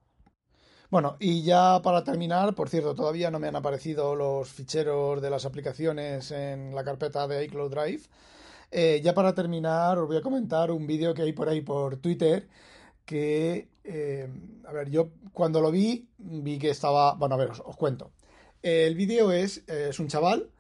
Bueno, 0.91 1.17
y 1.19 1.43
ya 1.43 1.83
para 1.83 2.05
terminar, 2.05 2.55
por 2.55 2.69
cierto, 2.69 2.95
todavía 2.95 3.33
no 3.33 3.41
me 3.41 3.49
han 3.49 3.57
aparecido 3.57 4.15
los 4.15 4.49
ficheros 4.49 5.21
de 5.21 5.29
las 5.29 5.45
aplicaciones 5.45 6.31
en 6.31 6.73
la 6.73 6.85
carpeta 6.85 7.27
de 7.27 7.45
iCloud 7.47 7.73
Drive. 7.73 8.03
Eh, 8.71 9.01
ya 9.03 9.13
para 9.13 9.35
terminar, 9.35 9.99
os 9.99 10.07
voy 10.07 10.19
a 10.19 10.23
comentar 10.23 10.71
un 10.71 10.87
vídeo 10.87 11.15
que 11.15 11.23
hay 11.23 11.33
por 11.33 11.49
ahí 11.49 11.63
por 11.63 11.97
Twitter 11.97 12.49
que, 13.05 13.69
eh, 13.83 14.29
a 14.67 14.73
ver, 14.73 14.89
yo 14.91 15.11
cuando 15.33 15.61
lo 15.61 15.73
vi, 15.73 16.09
vi 16.19 16.59
que 16.59 16.71
estaba, 16.71 17.15
bueno, 17.15 17.35
a 17.35 17.39
ver, 17.39 17.51
os, 17.51 17.77
cuento. 17.77 18.13
El 18.63 18.95
vídeo 18.95 19.33
es, 19.33 19.65
es 19.69 19.99
un 19.99 20.09
chaval 20.09 20.51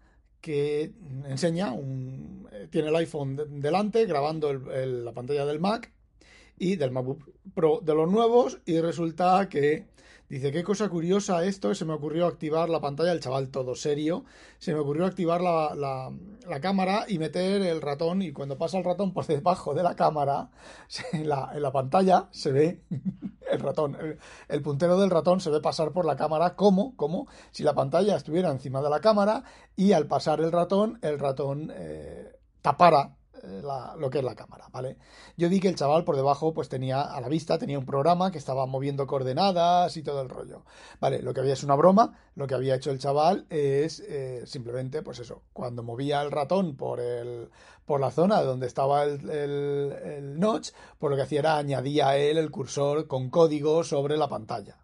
que 0.40 0.92
enseña, 1.26 1.72
un, 1.72 2.48
eh, 2.52 2.68
tiene 2.70 2.88
el 2.88 2.96
iPhone 2.96 3.60
delante 3.60 4.06
grabando 4.06 4.52
la 4.52 5.12
pantalla 5.12 5.44
del 5.46 5.60
Mac 5.60 5.92
y 6.58 6.76
del 6.76 6.90
MacBook 6.90 7.30
Pro 7.54 7.80
de 7.82 7.94
los 7.94 8.10
nuevos 8.10 8.60
y 8.66 8.80
resulta 8.80 9.48
que 9.48 9.86
Dice, 10.28 10.52
qué 10.52 10.62
cosa 10.62 10.90
curiosa 10.90 11.42
esto, 11.44 11.74
se 11.74 11.86
me 11.86 11.94
ocurrió 11.94 12.26
activar 12.26 12.68
la 12.68 12.82
pantalla, 12.82 13.12
el 13.12 13.20
chaval 13.20 13.48
todo 13.48 13.74
serio, 13.74 14.26
se 14.58 14.74
me 14.74 14.80
ocurrió 14.80 15.06
activar 15.06 15.40
la, 15.40 15.74
la, 15.74 16.60
cámara 16.60 17.06
y 17.08 17.18
meter 17.18 17.62
el 17.62 17.80
ratón 17.80 18.20
y 18.20 18.32
cuando 18.32 18.58
pasa 18.58 18.76
el 18.76 18.84
ratón 18.84 19.14
por 19.14 19.26
debajo 19.26 19.72
de 19.72 19.82
la 19.82 19.96
cámara, 19.96 20.50
en 21.14 21.30
la, 21.30 21.50
en 21.54 21.62
la 21.62 21.72
pantalla 21.72 22.28
se 22.30 22.52
ve 22.52 22.82
el 23.50 23.60
ratón, 23.60 23.96
el, 24.48 24.62
puntero 24.62 25.00
del 25.00 25.08
ratón 25.08 25.40
se 25.40 25.48
ve 25.48 25.62
pasar 25.62 25.92
por 25.92 26.04
la 26.04 26.16
cámara 26.16 26.56
como, 26.56 26.94
como 26.96 27.26
si 27.50 27.62
la 27.62 27.74
pantalla 27.74 28.14
estuviera 28.14 28.50
encima 28.50 28.82
de 28.82 28.90
la 28.90 29.00
cámara 29.00 29.44
y 29.76 29.92
al 29.92 30.08
pasar 30.08 30.42
el 30.42 30.52
ratón, 30.52 30.98
el 31.00 31.18
ratón 31.18 31.72
eh, 31.74 32.36
tapara 32.60 33.17
eh, 33.42 33.62
lo 33.98 34.10
que 34.10 34.18
es 34.18 34.24
la 34.24 34.34
cámara, 34.34 34.68
¿vale? 34.72 34.96
Yo 35.36 35.48
vi 35.48 35.60
que 35.60 35.68
el 35.68 35.76
chaval 35.76 36.04
por 36.04 36.16
debajo 36.16 36.52
pues 36.52 36.68
tenía 36.68 37.02
a 37.02 37.20
la 37.20 37.28
vista, 37.28 37.58
tenía 37.58 37.78
un 37.78 37.86
programa 37.86 38.30
que 38.30 38.38
estaba 38.38 38.66
moviendo 38.66 39.06
coordenadas 39.06 39.96
y 39.96 40.02
todo 40.02 40.22
el 40.22 40.28
rollo, 40.28 40.64
¿vale? 41.00 41.22
Lo 41.22 41.34
que 41.34 41.40
había 41.40 41.52
es 41.52 41.62
una 41.62 41.74
broma, 41.74 42.18
lo 42.34 42.46
que 42.46 42.54
había 42.54 42.74
hecho 42.74 42.90
el 42.90 42.98
chaval 42.98 43.46
es 43.50 44.00
eh, 44.00 44.42
simplemente 44.46 45.02
pues 45.02 45.18
eso, 45.18 45.42
cuando 45.52 45.82
movía 45.82 46.22
el 46.22 46.30
ratón 46.30 46.76
por, 46.76 47.00
el, 47.00 47.50
por 47.84 48.00
la 48.00 48.10
zona 48.10 48.42
donde 48.42 48.66
estaba 48.66 49.04
el, 49.04 49.28
el, 49.30 50.38
notch, 50.38 50.70
pues 50.98 51.10
lo 51.10 51.16
que 51.16 51.22
hacía 51.22 51.40
era 51.40 51.58
añadía 51.58 52.10
a 52.10 52.16
él 52.16 52.38
el 52.38 52.50
cursor 52.50 53.06
con 53.06 53.30
código 53.30 53.84
sobre 53.84 54.16
la 54.16 54.28
pantalla. 54.28 54.76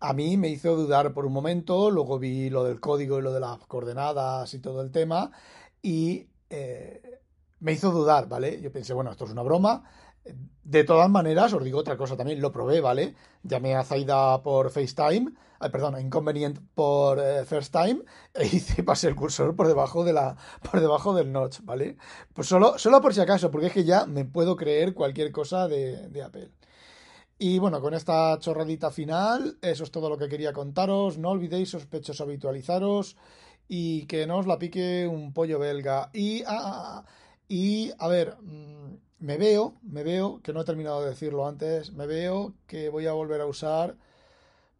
A 0.00 0.12
mí 0.12 0.36
me 0.36 0.48
hizo 0.48 0.76
dudar 0.76 1.12
por 1.12 1.26
un 1.26 1.32
momento, 1.32 1.90
luego 1.90 2.18
vi 2.18 2.50
lo 2.50 2.64
del 2.64 2.80
código 2.80 3.18
y 3.18 3.22
lo 3.22 3.32
de 3.32 3.40
las 3.40 3.58
coordenadas 3.66 4.52
y 4.54 4.60
todo 4.60 4.82
el 4.82 4.90
tema 4.90 5.30
y... 5.82 6.28
Eh, 6.50 6.87
me 7.60 7.72
hizo 7.72 7.90
dudar, 7.90 8.28
¿vale? 8.28 8.60
Yo 8.60 8.72
pensé, 8.72 8.92
bueno, 8.94 9.10
esto 9.10 9.24
es 9.24 9.30
una 9.30 9.42
broma. 9.42 9.84
De 10.62 10.84
todas 10.84 11.08
maneras, 11.08 11.52
os 11.52 11.64
digo 11.64 11.78
otra 11.78 11.96
cosa 11.96 12.16
también, 12.16 12.40
lo 12.40 12.52
probé, 12.52 12.80
¿vale? 12.80 13.14
Llamé 13.42 13.74
a 13.74 13.84
Zaida 13.84 14.42
por 14.42 14.70
FaceTime, 14.70 15.32
ay, 15.60 15.70
perdón, 15.70 15.98
Inconvenient 16.00 16.58
por 16.74 17.18
eh, 17.18 17.44
First 17.46 17.72
Time, 17.72 18.02
e 18.34 18.46
hice, 18.52 18.82
pasé 18.82 19.08
el 19.08 19.16
cursor 19.16 19.56
por 19.56 19.66
debajo 19.66 20.04
de 20.04 20.12
la, 20.12 20.36
por 20.70 20.80
debajo 20.80 21.14
del 21.14 21.32
notch, 21.32 21.60
¿vale? 21.62 21.96
Pues 22.34 22.48
solo, 22.48 22.78
solo 22.78 23.00
por 23.00 23.14
si 23.14 23.20
acaso, 23.20 23.50
porque 23.50 23.68
es 23.68 23.72
que 23.72 23.84
ya 23.84 24.06
me 24.06 24.24
puedo 24.24 24.56
creer 24.56 24.92
cualquier 24.94 25.32
cosa 25.32 25.66
de, 25.68 26.08
de 26.08 26.22
Apple. 26.22 26.50
Y 27.38 27.58
bueno, 27.60 27.80
con 27.80 27.94
esta 27.94 28.36
chorradita 28.40 28.90
final, 28.90 29.58
eso 29.62 29.84
es 29.84 29.90
todo 29.92 30.10
lo 30.10 30.18
que 30.18 30.28
quería 30.28 30.52
contaros. 30.52 31.18
No 31.18 31.30
olvidéis, 31.30 31.70
sospechosos, 31.70 32.20
habitualizaros 32.20 33.16
y 33.68 34.06
que 34.06 34.26
no 34.26 34.38
os 34.38 34.46
la 34.46 34.58
pique 34.58 35.06
un 35.06 35.32
pollo 35.32 35.58
belga. 35.60 36.10
Y, 36.12 36.42
ah, 36.42 36.46
ah, 36.48 37.04
ah, 37.04 37.04
y 37.48 37.92
a 37.98 38.08
ver, 38.08 38.36
mm, 38.42 38.96
me 39.20 39.38
veo, 39.38 39.74
me 39.82 40.02
veo, 40.04 40.40
que 40.42 40.52
no 40.52 40.60
he 40.60 40.64
terminado 40.64 41.02
de 41.02 41.10
decirlo 41.10 41.46
antes, 41.46 41.92
me 41.92 42.06
veo 42.06 42.54
que 42.66 42.88
voy 42.90 43.06
a 43.06 43.12
volver 43.12 43.40
a 43.40 43.46
usar, 43.46 43.96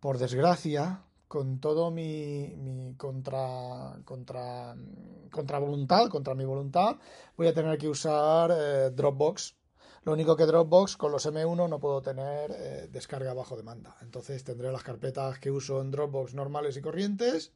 por 0.01 0.19
desgracia, 0.19 1.03
con 1.29 1.61
todo 1.61 1.91
mi, 1.91 2.55
mi 2.57 2.95
contra, 2.95 3.99
contra, 4.05 4.77
contra 5.31 5.59
voluntad, 5.59 6.09
contra 6.09 6.35
mi 6.35 6.45
voluntad, 6.45 6.97
voy 7.37 7.49
a 7.49 7.55
tener 7.55 7.79
que 7.79 7.89
usar 7.89 8.51
eh, 8.53 8.91
Dropbox. 8.91 9.57
Lo 10.05 10.13
único 10.13 10.37
que 10.37 10.47
Dropbox 10.47 10.97
con 10.97 11.13
los 11.13 11.27
M1 11.27 11.69
no 11.69 11.81
puedo 11.81 12.01
tener 12.01 12.51
eh, 12.53 12.89
descarga 12.91 13.35
bajo 13.35 13.57
demanda. 13.57 13.97
Entonces 14.01 14.43
tendré 14.45 14.73
las 14.73 14.83
carpetas 14.83 15.39
que 15.39 15.51
uso 15.51 15.81
en 15.83 15.91
Dropbox 15.91 16.35
normales 16.35 16.77
y 16.77 16.81
corrientes 16.81 17.53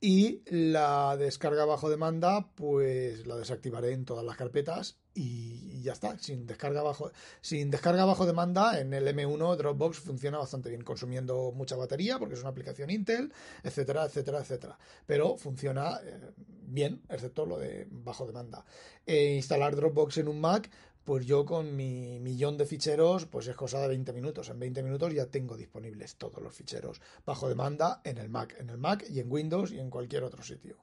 y 0.00 0.42
la 0.46 1.16
descarga 1.18 1.66
bajo 1.66 1.90
demanda, 1.90 2.48
pues 2.54 3.26
la 3.26 3.36
desactivaré 3.36 3.92
en 3.92 4.06
todas 4.06 4.24
las 4.24 4.36
carpetas 4.36 4.98
y 5.12 5.82
ya 5.82 5.92
está. 5.92 6.18
Sin 6.18 6.46
descarga 6.46 6.82
bajo, 6.82 7.10
sin 7.42 7.70
descarga 7.70 8.06
bajo 8.06 8.24
demanda, 8.24 8.80
en 8.80 8.94
el 8.94 9.06
M1 9.06 9.56
Dropbox 9.56 9.98
funciona 9.98 10.38
bastante 10.38 10.70
bien, 10.70 10.82
consumiendo 10.82 11.52
mucha 11.52 11.76
batería 11.76 12.18
porque 12.18 12.34
es 12.34 12.40
una 12.40 12.48
aplicación 12.48 12.88
Intel, 12.88 13.30
etcétera, 13.62 14.06
etcétera, 14.06 14.40
etcétera. 14.40 14.78
Pero 15.04 15.36
funciona 15.36 16.00
eh, 16.02 16.32
bien, 16.62 17.02
excepto 17.10 17.44
lo 17.44 17.58
de 17.58 17.86
bajo 17.90 18.26
demanda. 18.26 18.64
E 19.04 19.34
instalar 19.34 19.76
Dropbox 19.76 20.18
en 20.18 20.28
un 20.28 20.40
Mac, 20.40 20.70
pues 21.04 21.26
yo 21.26 21.44
con 21.44 21.76
mi 21.76 22.20
millón 22.20 22.56
de 22.56 22.66
ficheros, 22.66 23.26
pues 23.26 23.46
es 23.46 23.56
cosa 23.56 23.80
de 23.80 23.88
20 23.88 24.12
minutos. 24.12 24.48
En 24.48 24.58
20 24.58 24.82
minutos 24.82 25.12
ya 25.14 25.26
tengo 25.26 25.56
disponibles 25.56 26.16
todos 26.16 26.42
los 26.42 26.54
ficheros 26.54 27.00
bajo 27.24 27.48
demanda 27.48 28.00
en 28.04 28.18
el 28.18 28.28
Mac, 28.28 28.56
en 28.58 28.70
el 28.70 28.78
Mac 28.78 29.04
y 29.08 29.20
en 29.20 29.30
Windows 29.30 29.72
y 29.72 29.80
en 29.80 29.90
cualquier 29.90 30.24
otro 30.24 30.42
sitio. 30.42 30.76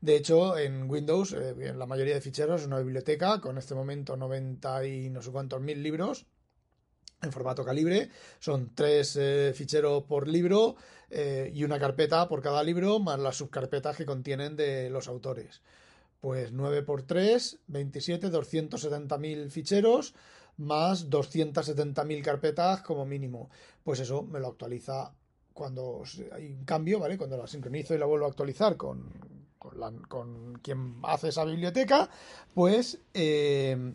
De 0.00 0.16
hecho, 0.16 0.58
en 0.58 0.90
Windows, 0.90 1.32
eh, 1.32 1.72
la 1.74 1.86
mayoría 1.86 2.14
de 2.14 2.20
ficheros 2.20 2.60
es 2.60 2.66
una 2.66 2.78
biblioteca 2.78 3.40
con 3.40 3.56
este 3.56 3.74
momento 3.74 4.16
90 4.16 4.86
y 4.86 5.08
no 5.08 5.22
sé 5.22 5.30
cuántos 5.30 5.60
mil 5.62 5.82
libros 5.82 6.26
en 7.22 7.32
formato 7.32 7.64
calibre. 7.64 8.10
Son 8.38 8.74
tres 8.74 9.16
eh, 9.16 9.52
ficheros 9.54 10.04
por 10.04 10.28
libro 10.28 10.76
eh, 11.10 11.50
y 11.54 11.64
una 11.64 11.78
carpeta 11.78 12.28
por 12.28 12.42
cada 12.42 12.62
libro, 12.62 12.98
más 13.00 13.18
las 13.18 13.36
subcarpetas 13.36 13.96
que 13.96 14.04
contienen 14.04 14.56
de 14.56 14.90
los 14.90 15.08
autores. 15.08 15.62
Pues 16.24 16.52
9 16.52 16.84
por 16.84 17.02
3, 17.02 17.58
27, 17.66 18.32
270.000 18.32 19.50
ficheros 19.50 20.14
más 20.56 21.10
270.000 21.10 22.22
carpetas 22.22 22.80
como 22.80 23.04
mínimo. 23.04 23.50
Pues 23.82 24.00
eso 24.00 24.22
me 24.22 24.40
lo 24.40 24.46
actualiza 24.46 25.12
cuando 25.52 26.02
hay 26.32 26.46
un 26.46 26.64
cambio, 26.64 26.98
¿vale? 26.98 27.18
Cuando 27.18 27.36
la 27.36 27.46
sincronizo 27.46 27.94
y 27.94 27.98
la 27.98 28.06
vuelvo 28.06 28.24
a 28.24 28.30
actualizar 28.30 28.78
con, 28.78 29.12
con, 30.08 30.60
quien 30.62 30.96
hace 31.02 31.28
esa 31.28 31.44
biblioteca, 31.44 32.08
pues 32.54 33.02
eh, 33.12 33.92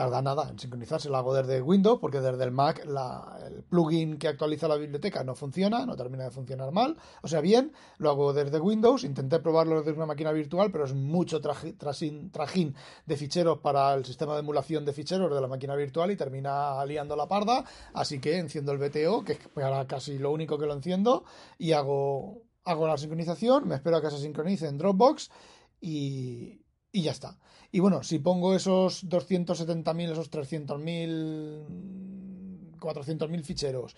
tarda 0.00 0.22
nada 0.22 0.48
en 0.48 0.58
sincronizarse. 0.58 1.10
Lo 1.10 1.18
hago 1.18 1.34
desde 1.34 1.60
Windows 1.60 1.98
porque 2.00 2.20
desde 2.20 2.42
el 2.42 2.52
Mac 2.52 2.82
el 2.86 3.62
plugin 3.64 4.16
que 4.16 4.28
actualiza 4.28 4.66
la 4.66 4.76
biblioteca 4.76 5.22
no 5.24 5.34
funciona, 5.34 5.84
no 5.84 5.94
termina 5.94 6.24
de 6.24 6.30
funcionar 6.30 6.72
mal. 6.72 6.96
O 7.22 7.28
sea, 7.28 7.42
bien, 7.42 7.72
lo 7.98 8.08
hago 8.08 8.32
desde 8.32 8.58
Windows. 8.58 9.04
Intenté 9.04 9.40
probarlo 9.40 9.82
desde 9.82 9.92
una 9.92 10.06
máquina 10.06 10.32
virtual, 10.32 10.72
pero 10.72 10.86
es 10.86 10.94
mucho 10.94 11.42
trajín, 11.42 12.74
de 13.04 13.16
ficheros 13.16 13.58
para 13.58 13.92
el 13.92 14.06
sistema 14.06 14.32
de 14.34 14.40
emulación 14.40 14.86
de 14.86 14.94
ficheros 14.94 15.34
de 15.34 15.40
la 15.40 15.48
máquina 15.48 15.76
virtual 15.76 16.10
y 16.10 16.16
termina 16.16 16.82
liando 16.86 17.14
la 17.14 17.28
parda. 17.28 17.64
Así 17.92 18.20
que 18.20 18.38
enciendo 18.38 18.72
el 18.72 18.78
BTO, 18.78 19.22
que 19.22 19.32
es 19.32 19.48
para 19.48 19.86
casi 19.86 20.18
lo 20.18 20.32
único 20.32 20.58
que 20.58 20.64
lo 20.64 20.72
enciendo, 20.72 21.24
y 21.58 21.72
hago, 21.72 22.44
hago 22.64 22.86
la 22.86 22.96
sincronización. 22.96 23.68
Me 23.68 23.74
espero 23.74 23.98
a 23.98 24.00
que 24.00 24.10
se 24.10 24.18
sincronice 24.18 24.66
en 24.66 24.78
Dropbox 24.78 25.30
y, 25.78 26.64
y 26.90 27.02
ya 27.02 27.10
está. 27.10 27.38
Y 27.72 27.80
bueno, 27.80 28.02
si 28.02 28.18
pongo 28.18 28.54
esos 28.54 29.08
270.000, 29.08 30.12
esos 30.12 30.30
300.000, 30.30 32.76
400.000 32.78 33.42
ficheros 33.44 33.96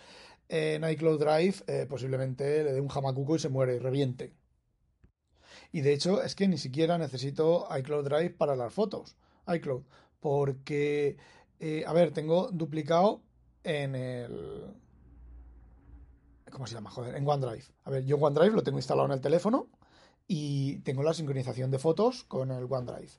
en 0.49 0.89
iCloud 0.89 1.19
Drive, 1.19 1.57
eh, 1.67 1.87
posiblemente 1.89 2.63
le 2.65 2.75
dé 2.75 2.81
un 2.81 2.89
jamacuco 2.89 3.37
y 3.37 3.39
se 3.39 3.49
muere 3.49 3.77
y 3.77 3.79
reviente. 3.79 4.35
Y 5.71 5.81
de 5.81 5.95
hecho 5.95 6.23
es 6.23 6.35
que 6.35 6.49
ni 6.49 6.59
siquiera 6.59 6.99
necesito 6.99 7.67
iCloud 7.79 8.05
Drive 8.05 8.31
para 8.31 8.57
las 8.57 8.75
fotos, 8.75 9.17
iCloud, 9.49 9.85
porque, 10.21 11.17
eh, 11.59 11.85
a 11.87 11.95
ver, 11.95 12.13
tengo 12.13 12.51
duplicado 12.53 13.23
en 13.65 13.95
el... 13.95 14.67
¿Cómo 16.51 16.67
se 16.67 16.75
llama? 16.75 16.91
Joder, 16.91 17.17
en 17.17 17.27
OneDrive. 17.27 17.65
A 17.85 17.91
ver, 17.91 18.05
yo 18.05 18.19
OneDrive 18.19 18.55
lo 18.55 18.63
tengo 18.63 18.77
instalado 18.77 19.07
en 19.07 19.13
el 19.13 19.23
teléfono 19.23 19.69
y 20.29 20.81
tengo 20.81 21.03
la 21.03 21.15
sincronización 21.15 21.71
de 21.71 21.79
fotos 21.79 22.25
con 22.25 22.51
el 22.51 22.65
OneDrive 22.65 23.13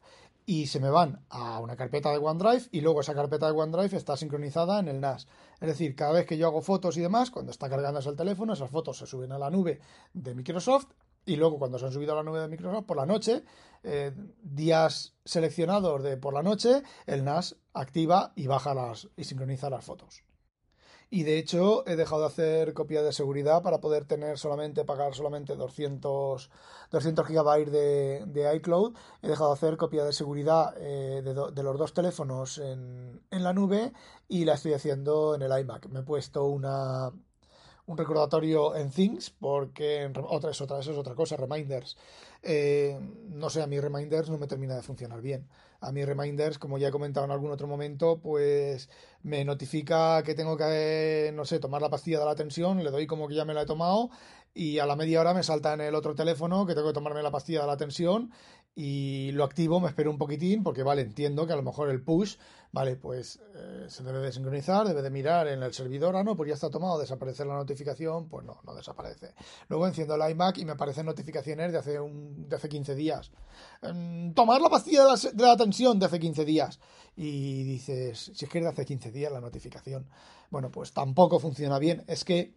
y 0.46 0.68
se 0.68 0.80
me 0.80 0.90
van 0.90 1.26
a 1.30 1.60
una 1.60 1.76
carpeta 1.76 2.12
de 2.12 2.18
OneDrive 2.18 2.68
y 2.72 2.82
luego 2.82 3.02
esa 3.02 3.14
carpeta 3.14 3.46
de 3.46 3.58
OneDrive 3.58 3.98
está 3.98 4.18
sincronizada 4.18 4.80
en 4.80 4.88
el 4.88 5.00
NAS. 5.00 5.28
Es 5.62 5.68
decir, 5.68 5.96
cada 5.96 6.14
vez 6.14 6.26
que 6.26 6.38
yo 6.38 6.48
hago 6.48 6.62
fotos 6.62 6.98
y 6.98 7.02
demás, 7.02 7.32
cuando 7.32 7.52
está 7.52 7.70
cargándose 7.70 8.10
el 8.10 8.16
teléfono, 8.16 8.54
esas 8.54 8.70
fotos 8.70 8.98
se 8.98 9.06
suben 9.06 9.32
a 9.32 9.38
la 9.38 9.50
nube 9.50 9.80
de 10.14 10.36
Microsoft 10.36 10.88
y 11.26 11.38
luego 11.38 11.58
cuando 11.58 11.80
se 11.80 11.86
han 11.86 11.92
subido 11.92 12.14
a 12.14 12.18
la 12.18 12.24
nube 12.24 12.42
de 12.42 12.50
Microsoft 12.50 12.86
por 12.86 12.98
la 12.98 13.06
noche, 13.06 13.44
eh, 13.84 14.12
días 14.42 15.16
seleccionados 15.24 16.04
de 16.04 16.18
por 16.18 16.34
la 16.34 16.44
noche, 16.44 16.84
el 17.06 17.24
NAS 17.24 17.56
activa 17.74 18.34
y 18.36 18.48
baja 18.48 18.74
las 18.74 19.10
y 19.16 19.24
sincroniza 19.24 19.70
las 19.70 19.86
fotos. 19.86 20.24
Y 21.14 21.22
de 21.22 21.38
hecho 21.38 21.88
he 21.88 21.96
dejado 21.96 22.22
de 22.22 22.28
hacer 22.28 22.74
copia 22.74 23.04
de 23.04 23.14
seguridad 23.14 23.62
para 23.62 23.80
poder 23.80 24.06
tener 24.06 24.40
solamente, 24.40 24.84
pagar 24.84 25.14
solamente 25.14 25.56
200, 25.56 26.50
200 26.90 27.28
GB 27.28 27.70
de, 27.70 28.24
de, 28.26 28.56
iCloud. 28.56 28.96
He 29.22 29.28
dejado 29.28 29.52
de 29.52 29.54
hacer 29.54 29.78
copia 29.78 30.06
de 30.06 30.12
seguridad 30.12 30.74
eh, 30.80 31.22
de, 31.22 31.64
los 31.64 31.78
dos 31.78 31.94
teléfonos 31.94 32.58
en, 32.58 33.22
en 33.30 33.44
la 33.44 33.54
nube 33.54 33.94
y 34.28 34.46
la 34.46 34.56
estoy 34.56 34.74
haciendo 34.74 35.36
en 35.36 35.44
el 35.44 35.60
iMac. 35.60 35.86
Me 35.90 36.00
he 36.00 36.02
puesto 36.04 36.46
una, 36.46 37.12
un 37.86 37.98
recordatorio 37.98 38.76
en 38.76 38.90
Things, 38.92 39.30
porque 39.30 40.12
otra 40.30 40.52
es 40.52 40.62
otra, 40.62 40.80
eso 40.80 40.92
es 40.92 40.98
otra 40.98 41.16
cosa, 41.16 41.36
reminders. 41.36 41.98
Eh, 42.42 42.98
no 43.30 43.50
sé, 43.50 43.62
a 43.62 43.68
mí 43.68 43.80
reminders 43.80 44.30
no 44.30 44.38
me 44.38 44.48
termina 44.48 44.76
de 44.76 44.82
funcionar 44.82 45.22
bien. 45.22 45.48
A 45.82 45.92
mí 45.92 46.06
reminders, 46.06 46.58
como 46.60 46.78
ya 46.78 46.88
he 46.88 46.92
comentado 46.92 47.26
en 47.26 47.32
algún 47.32 47.52
otro 47.52 47.68
momento, 47.68 48.20
pues 48.22 48.90
me 49.24 49.44
notifica 49.46 50.22
que 50.24 50.36
tengo 50.36 50.58
que, 50.58 51.32
no 51.34 51.46
sé, 51.46 51.60
tomar 51.60 51.82
la 51.82 51.90
pastilla 51.90 52.20
de 52.20 52.26
la 52.26 52.36
tensión, 52.36 52.84
le 52.84 52.92
doy 52.92 53.08
como 53.08 53.28
que 53.28 53.36
ya 53.36 53.46
me 53.46 53.54
la 53.54 53.64
he 53.64 53.66
tomado 53.66 54.10
y 54.54 54.80
a 54.80 54.86
la 54.86 54.96
media 54.96 55.22
hora 55.22 55.34
me 55.34 55.44
salta 55.44 55.74
en 55.74 55.82
el 55.82 55.96
otro 55.96 56.14
teléfono 56.14 56.66
que 56.66 56.76
tengo 56.76 56.88
que 56.88 56.94
tomarme 56.94 57.24
la 57.24 57.32
pastilla 57.32 57.62
de 57.62 57.68
la 57.68 57.78
tensión 57.78 58.32
y 58.76 59.32
lo 59.34 59.44
activo, 59.44 59.80
me 59.80 59.88
espero 59.88 60.10
un 60.10 60.18
poquitín 60.18 60.64
porque, 60.64 60.82
vale, 60.82 61.04
entiendo 61.04 61.46
que 61.46 61.54
a 61.54 61.56
lo 61.56 61.62
mejor 61.62 61.90
el 61.90 62.02
push, 62.02 62.38
vale, 62.72 62.96
pues 62.96 63.40
eh, 63.54 63.86
se 63.88 64.04
debe 64.04 64.18
de 64.20 64.32
sincronizar, 64.32 64.88
debe 64.88 65.04
de 65.04 65.12
mirar 65.12 65.48
en 65.48 65.62
el 65.62 65.74
servidor, 65.74 66.16
ah, 66.16 66.24
no, 66.24 66.36
pues 66.36 66.48
ya 66.48 66.56
está 66.56 66.72
tomado, 66.72 66.98
desaparece 66.98 67.46
la 67.46 67.54
notificación, 67.54 68.28
pues 68.30 68.44
no, 68.44 68.62
no 68.64 68.74
desaparece. 68.74 69.36
Luego 69.70 69.86
enciendo 69.86 70.16
el 70.16 70.32
iMac 70.32 70.58
y 70.58 70.66
me 70.66 70.72
aparecen 70.72 71.06
notificaciones 71.06 71.72
de 71.72 71.78
hace, 71.78 72.00
un, 72.00 72.50
de 72.50 72.56
hace 72.56 72.68
15 72.68 72.96
días. 72.96 73.32
Em, 73.84 74.34
tomar 74.34 74.60
la 74.60 74.70
pastilla 74.70 75.04
de 75.04 75.10
la, 75.12 75.32
de 75.32 75.44
la 75.44 75.58
tensión 75.58 76.00
de 76.00 76.08
hace 76.08 76.20
15 76.20 76.44
días. 76.44 76.80
Y 77.16 77.64
dices, 77.64 78.32
si 78.34 78.46
es 78.46 78.52
que 78.52 78.58
es 78.58 78.64
de 78.64 78.72
hace 78.72 78.86
15 78.86 79.12
días 79.14 79.32
la 79.32 79.40
notificación. 79.40 80.08
Bueno, 80.50 80.70
pues 80.72 80.94
tampoco 80.94 81.40
funciona 81.40 81.80
bien. 81.80 82.04
Es 82.08 82.24
que 82.24 82.54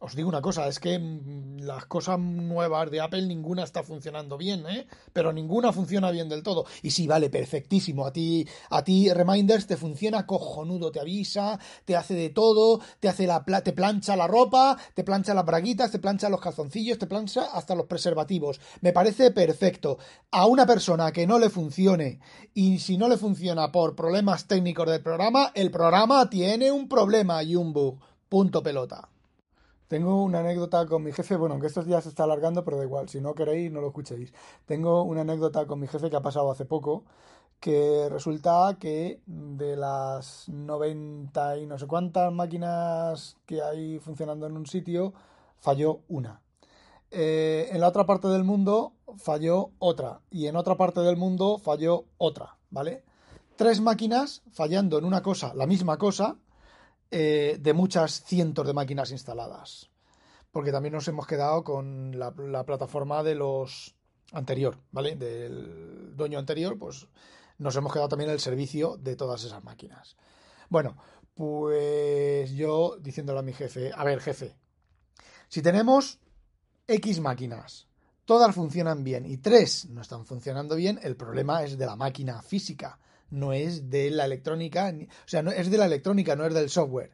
os 0.00 0.14
digo 0.14 0.28
una 0.28 0.40
cosa, 0.40 0.68
es 0.68 0.78
que 0.78 0.98
mm, 0.98 1.60
las 1.60 1.86
cosas 1.86 2.18
nuevas 2.20 2.90
de 2.90 3.00
Apple 3.00 3.26
ninguna 3.26 3.64
está 3.64 3.82
funcionando 3.82 4.38
bien, 4.38 4.64
¿eh? 4.68 4.86
Pero 5.12 5.32
ninguna 5.32 5.72
funciona 5.72 6.10
bien 6.10 6.28
del 6.28 6.42
todo. 6.42 6.66
Y 6.82 6.92
sí, 6.92 7.06
vale, 7.06 7.30
perfectísimo. 7.30 8.06
A 8.06 8.12
ti, 8.12 8.46
a 8.70 8.84
ti 8.84 9.12
Reminders 9.12 9.66
te 9.66 9.76
funciona 9.76 10.26
cojonudo, 10.26 10.92
te 10.92 11.00
avisa, 11.00 11.58
te 11.84 11.96
hace 11.96 12.14
de 12.14 12.30
todo, 12.30 12.80
te 13.00 13.08
hace 13.08 13.26
la 13.26 13.44
te 13.64 13.72
plancha 13.72 14.14
la 14.14 14.28
ropa, 14.28 14.78
te 14.94 15.02
plancha 15.02 15.34
las 15.34 15.44
braguitas, 15.44 15.90
te 15.90 15.98
plancha 15.98 16.28
los 16.28 16.40
calzoncillos, 16.40 16.98
te 16.98 17.06
plancha 17.06 17.46
hasta 17.52 17.74
los 17.74 17.86
preservativos. 17.86 18.60
Me 18.80 18.92
parece 18.92 19.32
perfecto. 19.32 19.98
A 20.30 20.46
una 20.46 20.66
persona 20.66 21.10
que 21.10 21.26
no 21.26 21.38
le 21.38 21.50
funcione 21.50 22.20
y 22.54 22.78
si 22.78 22.98
no 22.98 23.08
le 23.08 23.16
funciona 23.16 23.72
por 23.72 23.96
problemas 23.96 24.46
técnicos 24.46 24.88
del 24.88 25.02
programa, 25.02 25.50
el 25.54 25.70
programa 25.70 26.30
tiene 26.30 26.70
un 26.70 26.88
problema 26.88 27.42
y 27.42 27.56
un 27.56 27.72
bug. 27.72 27.98
Punto 28.28 28.62
pelota. 28.62 29.08
Tengo 29.88 30.22
una 30.22 30.40
anécdota 30.40 30.86
con 30.86 31.02
mi 31.02 31.12
jefe, 31.12 31.36
bueno, 31.36 31.54
aunque 31.54 31.68
estos 31.68 31.86
días 31.86 32.04
se 32.04 32.10
está 32.10 32.24
alargando, 32.24 32.62
pero 32.62 32.76
da 32.76 32.84
igual, 32.84 33.08
si 33.08 33.22
no 33.22 33.34
queréis, 33.34 33.72
no 33.72 33.80
lo 33.80 33.88
escuchéis. 33.88 34.34
Tengo 34.66 35.02
una 35.02 35.22
anécdota 35.22 35.66
con 35.66 35.80
mi 35.80 35.88
jefe 35.88 36.10
que 36.10 36.16
ha 36.16 36.22
pasado 36.22 36.50
hace 36.50 36.66
poco, 36.66 37.04
que 37.58 38.08
resulta 38.10 38.76
que 38.78 39.20
de 39.26 39.76
las 39.76 40.48
90 40.48 41.58
y 41.58 41.66
no 41.66 41.78
sé 41.78 41.86
cuántas 41.86 42.30
máquinas 42.32 43.38
que 43.46 43.62
hay 43.62 43.98
funcionando 43.98 44.46
en 44.46 44.58
un 44.58 44.66
sitio, 44.66 45.14
falló 45.56 46.00
una. 46.08 46.42
Eh, 47.10 47.70
en 47.72 47.80
la 47.80 47.88
otra 47.88 48.04
parte 48.04 48.28
del 48.28 48.44
mundo 48.44 48.92
falló 49.16 49.70
otra. 49.78 50.20
Y 50.30 50.46
en 50.46 50.56
otra 50.56 50.76
parte 50.76 51.00
del 51.00 51.16
mundo 51.16 51.58
falló 51.58 52.04
otra, 52.18 52.56
¿vale? 52.70 53.04
Tres 53.56 53.80
máquinas 53.80 54.42
fallando 54.52 54.98
en 54.98 55.04
una 55.04 55.22
cosa, 55.22 55.54
la 55.54 55.66
misma 55.66 55.96
cosa, 55.96 56.36
eh, 57.10 57.58
de 57.60 57.72
muchas 57.72 58.22
cientos 58.24 58.66
de 58.66 58.74
máquinas 58.74 59.10
instaladas. 59.10 59.90
Porque 60.50 60.72
también 60.72 60.94
nos 60.94 61.08
hemos 61.08 61.26
quedado 61.26 61.62
con 61.62 62.18
la, 62.18 62.34
la 62.36 62.64
plataforma 62.64 63.22
de 63.22 63.34
los 63.34 63.94
anterior, 64.32 64.78
¿vale? 64.90 65.16
Del 65.16 66.16
dueño 66.16 66.38
anterior, 66.38 66.78
pues 66.78 67.06
nos 67.58 67.76
hemos 67.76 67.92
quedado 67.92 68.08
también 68.08 68.30
el 68.30 68.40
servicio 68.40 68.96
de 68.98 69.16
todas 69.16 69.44
esas 69.44 69.64
máquinas. 69.64 70.16
Bueno, 70.68 70.96
pues 71.34 72.50
yo 72.52 72.96
diciéndole 73.00 73.40
a 73.40 73.42
mi 73.42 73.52
jefe, 73.52 73.90
a 73.94 74.04
ver 74.04 74.20
jefe, 74.20 74.56
si 75.48 75.62
tenemos 75.62 76.18
X 76.86 77.20
máquinas, 77.20 77.88
todas 78.24 78.54
funcionan 78.54 79.04
bien 79.04 79.24
y 79.24 79.38
tres 79.38 79.86
no 79.88 80.02
están 80.02 80.26
funcionando 80.26 80.76
bien, 80.76 80.98
el 81.02 81.16
problema 81.16 81.62
es 81.62 81.78
de 81.78 81.86
la 81.86 81.96
máquina 81.96 82.42
física, 82.42 82.98
no 83.30 83.52
es 83.52 83.90
de 83.90 84.10
la 84.10 84.24
electrónica, 84.24 84.92
o 84.92 85.28
sea, 85.28 85.42
no 85.42 85.50
es 85.50 85.70
de 85.70 85.78
la 85.78 85.86
electrónica, 85.86 86.36
no 86.36 86.46
es 86.46 86.54
del 86.54 86.70
software. 86.70 87.12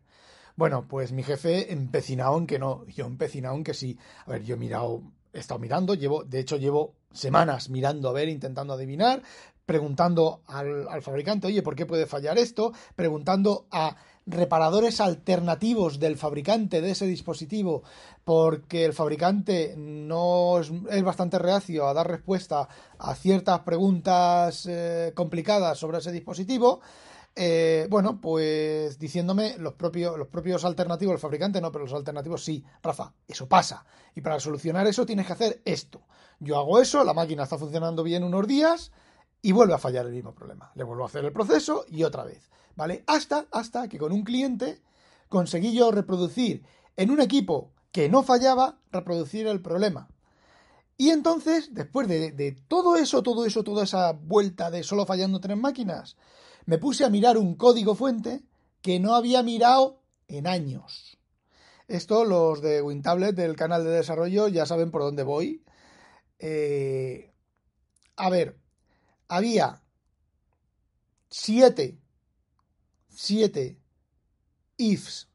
Bueno, 0.57 0.87
pues 0.87 1.13
mi 1.13 1.23
jefe 1.23 1.73
empecinado 1.73 2.39
en 2.39 2.47
que 2.47 2.59
no, 2.59 2.87
yo 2.87 3.07
empecinado 3.07 3.57
en 3.57 3.65
que 3.65 3.75
sí. 3.75 3.99
A 4.27 4.33
ver, 4.33 4.45
yo 4.45 4.55
he 4.55 4.59
mirado, 4.59 5.03
he 5.33 5.41
estado 5.41 5.59
mirando, 5.59 5.95
llevo, 5.95 6.23
de 6.25 6.39
hecho 6.39 6.57
llevo 6.57 6.95
semanas 7.13 7.71
mirando 7.71 8.09
a 8.09 8.13
ver, 8.13 8.29
intentando 8.29 8.73
adivinar, 8.73 9.23
preguntando 9.67 10.43
al, 10.47 10.89
al 10.89 11.03
fabricante, 11.03 11.49
oye, 11.49 11.63
¿por 11.63 11.75
qué 11.75 11.87
puede 11.87 12.07
fallar 12.07 12.39
esto? 12.39 12.73
Preguntando 12.95 13.67
a 13.71 13.97
reparadores 14.27 15.01
alternativos 15.01 15.99
del 15.99 16.17
fabricante 16.17 16.81
de 16.81 16.93
ese 16.93 17.07
dispositivo 17.07 17.83
porque 18.25 18.85
el 18.85 18.95
fabricante 18.95 19.75
no 19.77 20.59
es, 20.59 21.03
bastante 21.03 21.39
reacio 21.39 21.87
a 21.87 21.95
dar 21.95 22.09
respuesta 22.09 22.69
a 22.99 23.15
ciertas 23.15 23.61
preguntas 23.61 24.67
eh, 24.67 25.13
complicadas 25.15 25.79
sobre 25.79 25.99
ese 25.99 26.13
dispositivo. 26.13 26.81
Eh, 27.37 27.89
bueno, 27.91 28.21
pues 28.21 28.99
diciéndome 28.99 29.59
los 29.59 29.75
propios, 29.75 30.17
los 30.17 30.29
propios 30.29 30.65
alternativos, 30.65 31.15
el 31.15 31.19
fabricante 31.19 31.61
no, 31.61 31.73
pero 31.73 31.85
los 31.85 31.93
alternativos 31.93 32.45
sí, 32.45 32.65
Rafa, 32.83 33.13
eso 33.27 33.49
pasa. 33.49 33.85
Y 34.15 34.21
para 34.21 34.41
solucionar 34.41 34.87
eso 34.87 35.05
tienes 35.05 35.27
que 35.27 35.33
hacer 35.33 35.63
esto. 35.65 36.03
Yo 36.39 36.59
hago 36.59 36.81
eso, 36.81 37.05
la 37.05 37.15
máquina 37.15 37.43
está 37.43 37.59
funcionando 37.59 38.03
bien 38.03 38.25
unos 38.25 38.47
días 38.47 38.93
y 39.43 39.53
vuelve 39.53 39.75
a 39.75 39.79
fallar 39.79 40.07
el 40.07 40.13
mismo 40.13 40.35
problema. 40.35 40.71
Le 40.75 40.85
vuelvo 40.85 41.03
a 41.03 41.07
hacer 41.07 41.25
el 41.25 41.33
proceso 41.33 41.85
y 41.89 42.05
otra 42.05 42.25
vez. 42.25 42.51
¿Vale? 42.77 43.05
Hasta, 43.07 43.47
hasta 43.53 43.89
que 43.89 43.99
con 43.99 44.13
un 44.13 44.23
cliente 44.23 44.81
conseguí 45.29 45.75
yo 45.75 45.91
reproducir 45.91 46.65
en 46.97 47.11
un 47.11 47.21
equipo 47.21 47.73
que 47.93 48.09
no 48.09 48.23
fallaba, 48.23 48.79
reproducir 48.91 49.47
el 49.47 49.61
problema. 49.61 50.09
Y 50.97 51.11
entonces, 51.11 51.75
después 51.75 52.07
de, 52.09 52.31
de, 52.33 52.53
todo 52.53 52.97
eso, 52.97 53.23
todo 53.23 53.47
eso, 53.47 53.65
toda 53.65 53.85
esa 53.85 54.13
vuelta 54.13 54.71
de 54.71 54.83
solo 54.83 55.07
fallando 55.07 55.41
tres 55.41 55.57
máquinas, 55.57 56.17
me 56.67 56.79
puse 56.79 57.05
a 57.05 57.11
mirar 57.11 57.37
un 57.37 57.57
código 57.57 57.95
fuente 57.95 58.43
que 58.81 59.01
no 59.01 59.15
había 59.15 59.43
mirado 59.43 60.03
en 60.29 60.47
años. 60.47 61.19
Esto 61.89 62.25
los 62.25 62.63
de 62.63 62.81
WinTablet 62.81 63.35
del 63.35 63.57
canal 63.57 63.85
de 63.85 63.91
desarrollo 63.91 64.49
ya 64.49 64.67
saben 64.67 64.91
por 64.91 65.03
dónde 65.03 65.23
voy. 65.23 65.63
Eh, 66.39 67.33
a 68.17 68.31
ver, 68.31 68.59
había 69.29 69.83
siete 71.29 71.99
7 73.15 73.79
ifs 74.77 75.29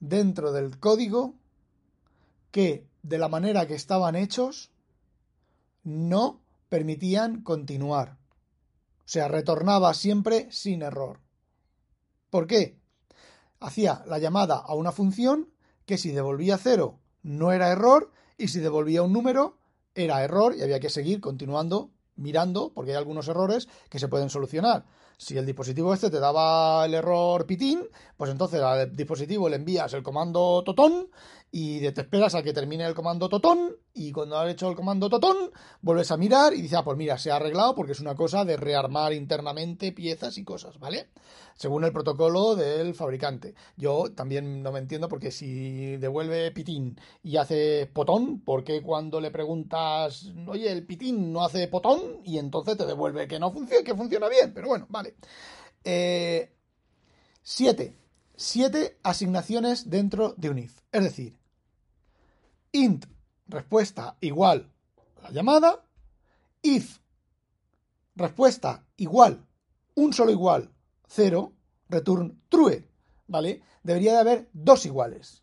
dentro 0.00 0.52
del 0.52 0.78
código 0.78 1.34
que, 2.50 2.86
de 3.02 3.18
la 3.18 3.28
manera 3.28 3.66
que 3.66 3.74
estaban 3.74 4.16
hechos, 4.16 4.70
no 5.82 6.42
permitían 6.68 7.42
continuar. 7.42 8.18
O 9.00 9.08
sea, 9.08 9.28
retornaba 9.28 9.92
siempre 9.94 10.50
sin 10.50 10.82
error. 10.82 11.20
¿Por 12.30 12.46
qué? 12.46 12.78
Hacía 13.60 14.02
la 14.06 14.18
llamada 14.18 14.56
a 14.56 14.74
una 14.74 14.92
función 14.92 15.50
que 15.86 15.98
si 15.98 16.10
devolvía 16.10 16.58
cero 16.58 17.00
no 17.22 17.52
era 17.52 17.70
error 17.70 18.10
y 18.38 18.48
si 18.48 18.60
devolvía 18.60 19.02
un 19.02 19.12
número 19.12 19.58
era 19.94 20.22
error 20.24 20.54
y 20.56 20.62
había 20.62 20.80
que 20.80 20.90
seguir 20.90 21.20
continuando 21.20 21.90
mirando 22.16 22.72
porque 22.72 22.92
hay 22.92 22.96
algunos 22.96 23.28
errores 23.28 23.68
que 23.88 23.98
se 23.98 24.08
pueden 24.08 24.30
solucionar. 24.30 24.84
Si 25.16 25.36
el 25.38 25.46
dispositivo 25.46 25.94
este 25.94 26.10
te 26.10 26.20
daba 26.20 26.84
el 26.86 26.94
error 26.94 27.46
pitín, 27.46 27.80
pues 28.16 28.30
entonces 28.30 28.60
al 28.60 28.94
dispositivo 28.94 29.48
le 29.48 29.56
envías 29.56 29.92
el 29.94 30.02
comando 30.02 30.62
totón 30.64 31.08
y 31.56 31.78
te 31.92 32.00
esperas 32.00 32.34
a 32.34 32.42
que 32.42 32.52
termine 32.52 32.84
el 32.84 32.96
comando 32.96 33.28
totón 33.28 33.76
y 33.94 34.10
cuando 34.10 34.36
has 34.36 34.50
hecho 34.50 34.68
el 34.68 34.74
comando 34.74 35.08
totón 35.08 35.36
vuelves 35.82 36.10
a 36.10 36.16
mirar 36.16 36.52
y 36.52 36.60
dices, 36.60 36.78
ah, 36.78 36.82
pues 36.82 36.98
mira, 36.98 37.16
se 37.16 37.30
ha 37.30 37.36
arreglado 37.36 37.76
porque 37.76 37.92
es 37.92 38.00
una 38.00 38.16
cosa 38.16 38.44
de 38.44 38.56
rearmar 38.56 39.12
internamente 39.12 39.92
piezas 39.92 40.36
y 40.36 40.42
cosas, 40.42 40.80
¿vale? 40.80 41.10
Según 41.54 41.84
el 41.84 41.92
protocolo 41.92 42.56
del 42.56 42.96
fabricante. 42.96 43.54
Yo 43.76 44.12
también 44.12 44.64
no 44.64 44.72
me 44.72 44.80
entiendo 44.80 45.08
porque 45.08 45.30
si 45.30 45.96
devuelve 45.98 46.50
pitín 46.50 46.98
y 47.22 47.36
hace 47.36 47.86
potón, 47.86 48.40
¿por 48.40 48.64
qué 48.64 48.82
cuando 48.82 49.20
le 49.20 49.30
preguntas, 49.30 50.32
oye, 50.48 50.72
el 50.72 50.84
pitín 50.84 51.32
no 51.32 51.44
hace 51.44 51.68
potón 51.68 52.00
y 52.24 52.38
entonces 52.38 52.76
te 52.76 52.84
devuelve 52.84 53.28
que 53.28 53.38
no 53.38 53.52
funciona, 53.52 53.84
que 53.84 53.94
funciona 53.94 54.28
bien? 54.28 54.52
Pero 54.52 54.66
bueno, 54.66 54.86
vale. 54.88 55.03
Eh, 55.84 56.52
siete. 57.42 57.96
Siete 58.36 58.98
asignaciones 59.02 59.90
dentro 59.90 60.34
de 60.36 60.50
un 60.50 60.58
if. 60.58 60.80
Es 60.90 61.04
decir, 61.04 61.38
int 62.72 63.06
respuesta 63.46 64.16
igual 64.20 64.72
a 65.18 65.22
la 65.22 65.30
llamada, 65.30 65.84
if 66.62 66.98
respuesta 68.16 68.84
igual, 68.96 69.46
un 69.94 70.12
solo 70.12 70.32
igual, 70.32 70.72
cero, 71.06 71.52
return 71.88 72.42
true, 72.48 72.84
¿vale? 73.28 73.62
Debería 73.82 74.14
de 74.14 74.18
haber 74.18 74.48
dos 74.52 74.86
iguales. 74.86 75.42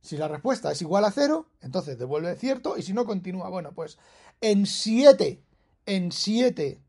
Si 0.00 0.16
la 0.16 0.28
respuesta 0.28 0.70
es 0.70 0.82
igual 0.82 1.04
a 1.04 1.10
cero, 1.10 1.50
entonces 1.60 1.98
devuelve 1.98 2.36
cierto 2.36 2.76
y 2.76 2.82
si 2.82 2.92
no 2.92 3.04
continúa. 3.04 3.48
Bueno, 3.48 3.72
pues 3.72 3.98
en 4.40 4.66
siete, 4.66 5.42
en 5.84 6.12
siete 6.12 6.80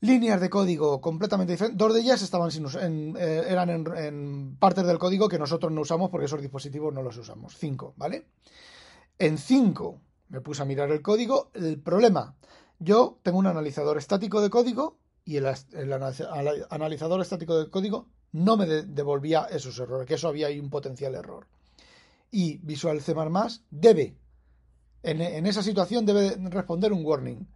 líneas 0.00 0.40
de 0.40 0.50
código 0.50 1.00
completamente 1.00 1.52
diferentes. 1.52 1.78
Dos 1.78 1.94
de 1.94 2.00
ellas 2.00 2.22
estaban 2.22 2.50
sin 2.50 2.66
en, 2.80 3.16
eh, 3.18 3.44
eran 3.48 3.70
en, 3.70 4.56
partes 4.58 4.86
del 4.86 4.98
código 4.98 5.28
que 5.28 5.38
nosotros 5.38 5.72
no 5.72 5.80
usamos 5.80 6.10
porque 6.10 6.26
esos 6.26 6.40
dispositivos 6.40 6.92
no 6.92 7.02
los 7.02 7.16
usamos. 7.16 7.56
Cinco, 7.56 7.94
¿vale? 7.96 8.26
En 9.18 9.38
cinco 9.38 10.00
me 10.28 10.40
puse 10.40 10.62
a 10.62 10.64
mirar 10.64 10.90
el 10.90 11.02
código. 11.02 11.50
El 11.54 11.80
problema, 11.80 12.34
yo 12.78 13.18
tengo 13.22 13.38
un 13.38 13.46
analizador 13.46 13.96
estático 13.98 14.40
de 14.40 14.50
código 14.50 14.98
y 15.24 15.36
el, 15.36 15.46
analizador 16.70 17.20
estático 17.20 17.58
de 17.58 17.70
código 17.70 18.06
no 18.32 18.56
me 18.56 18.66
de, 18.66 18.82
devolvía 18.82 19.46
esos 19.50 19.78
errores, 19.78 20.06
que 20.06 20.14
eso 20.14 20.28
había 20.28 20.48
ahí 20.48 20.60
un 20.60 20.70
potencial 20.70 21.14
error. 21.14 21.46
Y 22.30 22.58
Visual 22.58 23.00
C++ 23.00 23.14
debe, 23.70 24.14
en, 25.02 25.22
en 25.22 25.46
esa 25.46 25.62
situación 25.62 26.04
debe 26.04 26.36
responder 26.50 26.92
un 26.92 27.04
warning 27.04 27.46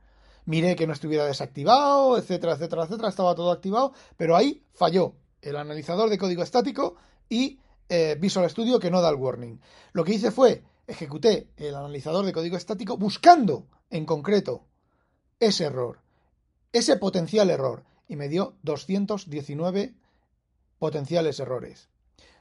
miré 0.45 0.77
que 0.77 0.87
no 0.87 0.93
estuviera 0.93 1.27
desactivado, 1.27 2.19
etcétera, 2.19 2.55
etcétera, 2.55 2.85
etcétera, 2.85 3.09
estaba 3.09 3.35
todo 3.35 3.51
activado, 3.51 3.93
pero 4.17 4.37
ahí 4.37 4.65
falló 4.73 5.15
el 5.43 5.57
analizador 5.57 6.11
de 6.11 6.19
código 6.19 6.43
estático 6.43 6.97
y 7.29 7.61
eh, 7.89 8.17
Visual 8.21 8.49
Studio 8.49 8.79
que 8.79 8.91
no 8.91 9.01
da 9.01 9.11
el 9.11 9.17
warning. 9.17 9.61
Lo 9.93 10.05
que 10.05 10.15
hice 10.15 10.31
fue 10.31 10.63
ejecuté 10.87 11.51
el 11.57 11.75
analizador 11.75 12.25
de 12.25 12.33
código 12.33 12.57
estático 12.57 12.97
buscando 12.97 13.67
en 13.91 14.05
concreto 14.05 14.67
ese 15.39 15.65
error, 15.65 16.01
ese 16.73 16.97
potencial 16.97 17.51
error, 17.51 17.85
y 18.07 18.17
me 18.17 18.29
dio 18.29 18.57
219 18.63 19.95
potenciales 20.79 21.39
errores. 21.39 21.89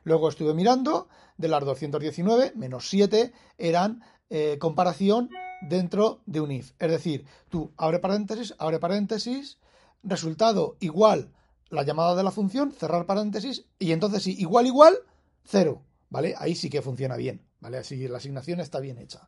Luego 0.04 0.30
estuve 0.30 0.54
mirando, 0.54 1.08
de 1.38 1.48
las 1.48 1.64
219, 1.64 2.54
menos 2.56 2.90
7 2.90 3.32
eran 3.58 4.04
eh, 4.30 4.58
comparación 4.60 5.30
dentro 5.62 6.22
de 6.26 6.42
un 6.42 6.52
if. 6.52 6.72
Es 6.80 6.92
decir, 6.92 7.26
tú 7.50 7.72
abre 7.78 8.00
paréntesis, 8.00 8.54
abre 8.58 8.80
paréntesis, 8.80 9.58
resultado 10.04 10.78
igual 10.80 11.32
la 11.70 11.84
llamada 11.84 12.16
de 12.16 12.24
la 12.24 12.32
función, 12.32 12.72
cerrar 12.72 13.06
paréntesis, 13.06 13.66
y 13.78 13.92
entonces 13.92 14.24
sí, 14.24 14.36
igual, 14.40 14.66
igual, 14.68 14.96
cero. 15.44 15.84
¿Vale? 16.10 16.34
Ahí 16.40 16.56
sí 16.56 16.70
que 16.70 16.82
funciona 16.82 17.16
bien. 17.16 17.46
¿Vale? 17.60 17.78
Así 17.78 18.08
la 18.08 18.18
asignación 18.18 18.60
está 18.60 18.80
bien 18.80 18.98
hecha. 18.98 19.28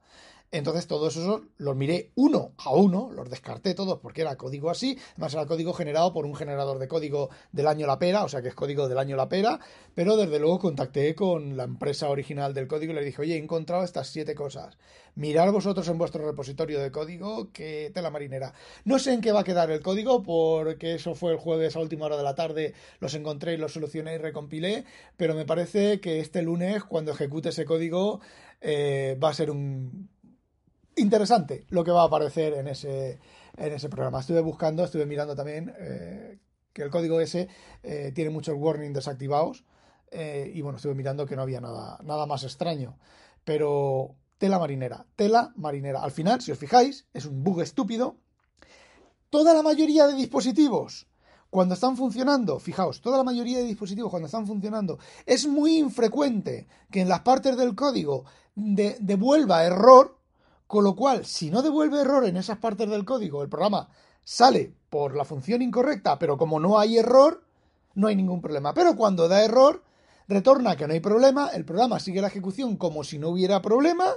Entonces 0.53 0.85
todos 0.85 1.15
esos 1.15 1.43
los 1.57 1.77
miré 1.77 2.11
uno 2.15 2.51
a 2.57 2.71
uno, 2.71 3.09
los 3.13 3.29
descarté 3.29 3.73
todos 3.73 3.99
porque 3.99 4.19
era 4.19 4.35
código 4.35 4.69
así, 4.69 4.97
además 5.13 5.33
era 5.33 5.45
código 5.45 5.71
generado 5.71 6.11
por 6.11 6.25
un 6.25 6.35
generador 6.35 6.77
de 6.77 6.89
código 6.89 7.29
del 7.53 7.67
año 7.67 7.87
La 7.87 7.97
Pera, 7.97 8.25
o 8.25 8.27
sea 8.27 8.41
que 8.41 8.49
es 8.49 8.53
código 8.53 8.89
del 8.89 8.97
año 8.97 9.15
La 9.15 9.29
Pera, 9.29 9.61
pero 9.95 10.17
desde 10.17 10.39
luego 10.39 10.59
contacté 10.59 11.15
con 11.15 11.55
la 11.55 11.63
empresa 11.63 12.09
original 12.09 12.53
del 12.53 12.67
código 12.67 12.91
y 12.91 12.95
le 12.95 13.05
dije, 13.05 13.21
oye, 13.21 13.35
he 13.35 13.37
encontrado 13.37 13.85
estas 13.85 14.09
siete 14.09 14.35
cosas, 14.35 14.77
mirad 15.15 15.53
vosotros 15.53 15.87
en 15.87 15.97
vuestro 15.97 16.25
repositorio 16.25 16.81
de 16.81 16.91
código 16.91 17.53
que 17.53 17.89
tela 17.93 18.09
marinera. 18.09 18.53
No 18.83 18.99
sé 18.99 19.13
en 19.13 19.21
qué 19.21 19.31
va 19.31 19.41
a 19.41 19.45
quedar 19.45 19.71
el 19.71 19.81
código 19.81 20.21
porque 20.21 20.95
eso 20.95 21.15
fue 21.15 21.31
el 21.31 21.37
jueves 21.37 21.77
a 21.77 21.79
última 21.79 22.07
hora 22.07 22.17
de 22.17 22.23
la 22.23 22.35
tarde, 22.35 22.73
los 22.99 23.13
encontré 23.13 23.53
y 23.53 23.57
los 23.57 23.71
solucioné 23.71 24.15
y 24.15 24.17
recompilé, 24.17 24.83
pero 25.15 25.33
me 25.33 25.45
parece 25.45 26.01
que 26.01 26.19
este 26.19 26.41
lunes 26.41 26.83
cuando 26.83 27.13
ejecute 27.13 27.49
ese 27.49 27.63
código 27.63 28.19
eh, 28.59 29.17
va 29.23 29.29
a 29.29 29.33
ser 29.33 29.49
un 29.49 30.09
interesante 30.95 31.65
lo 31.69 31.83
que 31.83 31.91
va 31.91 32.03
a 32.03 32.05
aparecer 32.05 32.53
en 32.53 32.67
ese, 32.67 33.19
en 33.57 33.73
ese 33.73 33.89
programa. 33.89 34.19
Estuve 34.19 34.41
buscando, 34.41 34.83
estuve 34.83 35.05
mirando 35.05 35.35
también 35.35 35.73
eh, 35.79 36.39
que 36.73 36.83
el 36.83 36.89
código 36.89 37.19
ese 37.19 37.47
eh, 37.83 38.11
tiene 38.13 38.29
muchos 38.29 38.55
warnings 38.57 38.93
desactivados. 38.93 39.63
Eh, 40.09 40.51
y 40.53 40.61
bueno, 40.61 40.77
estuve 40.77 40.93
mirando 40.93 41.25
que 41.25 41.35
no 41.35 41.41
había 41.41 41.61
nada, 41.61 41.97
nada 42.03 42.25
más 42.25 42.43
extraño. 42.43 42.97
Pero 43.43 44.15
tela 44.37 44.59
marinera, 44.59 45.05
tela 45.15 45.53
marinera. 45.55 46.01
Al 46.01 46.11
final, 46.11 46.41
si 46.41 46.51
os 46.51 46.57
fijáis, 46.57 47.05
es 47.13 47.25
un 47.25 47.43
bug 47.43 47.61
estúpido. 47.61 48.17
Toda 49.29 49.53
la 49.53 49.63
mayoría 49.63 50.07
de 50.07 50.13
dispositivos, 50.13 51.07
cuando 51.49 51.75
están 51.75 51.95
funcionando, 51.95 52.59
fijaos, 52.59 53.01
toda 53.01 53.17
la 53.17 53.23
mayoría 53.23 53.59
de 53.59 53.65
dispositivos 53.65 54.09
cuando 54.09 54.25
están 54.25 54.45
funcionando, 54.45 54.99
es 55.25 55.47
muy 55.47 55.77
infrecuente 55.77 56.67
que 56.89 57.01
en 57.01 57.09
las 57.09 57.21
partes 57.21 57.55
del 57.55 57.75
código 57.75 58.25
devuelva 58.55 59.63
error, 59.63 60.17
con 60.71 60.85
lo 60.85 60.95
cual, 60.95 61.25
si 61.25 61.51
no 61.51 61.61
devuelve 61.61 61.99
error 61.99 62.23
en 62.23 62.37
esas 62.37 62.57
partes 62.57 62.89
del 62.89 63.03
código, 63.03 63.43
el 63.43 63.49
programa 63.49 63.89
sale 64.23 64.73
por 64.89 65.17
la 65.17 65.25
función 65.25 65.61
incorrecta, 65.61 66.17
pero 66.17 66.37
como 66.37 66.61
no 66.61 66.79
hay 66.79 66.97
error, 66.97 67.43
no 67.93 68.07
hay 68.07 68.15
ningún 68.15 68.39
problema. 68.39 68.73
Pero 68.73 68.95
cuando 68.95 69.27
da 69.27 69.43
error, 69.43 69.83
retorna 70.29 70.77
que 70.77 70.87
no 70.87 70.93
hay 70.93 71.01
problema, 71.01 71.49
el 71.49 71.65
programa 71.65 71.99
sigue 71.99 72.21
la 72.21 72.27
ejecución 72.27 72.77
como 72.77 73.03
si 73.03 73.19
no 73.19 73.31
hubiera 73.31 73.61
problema, 73.61 74.13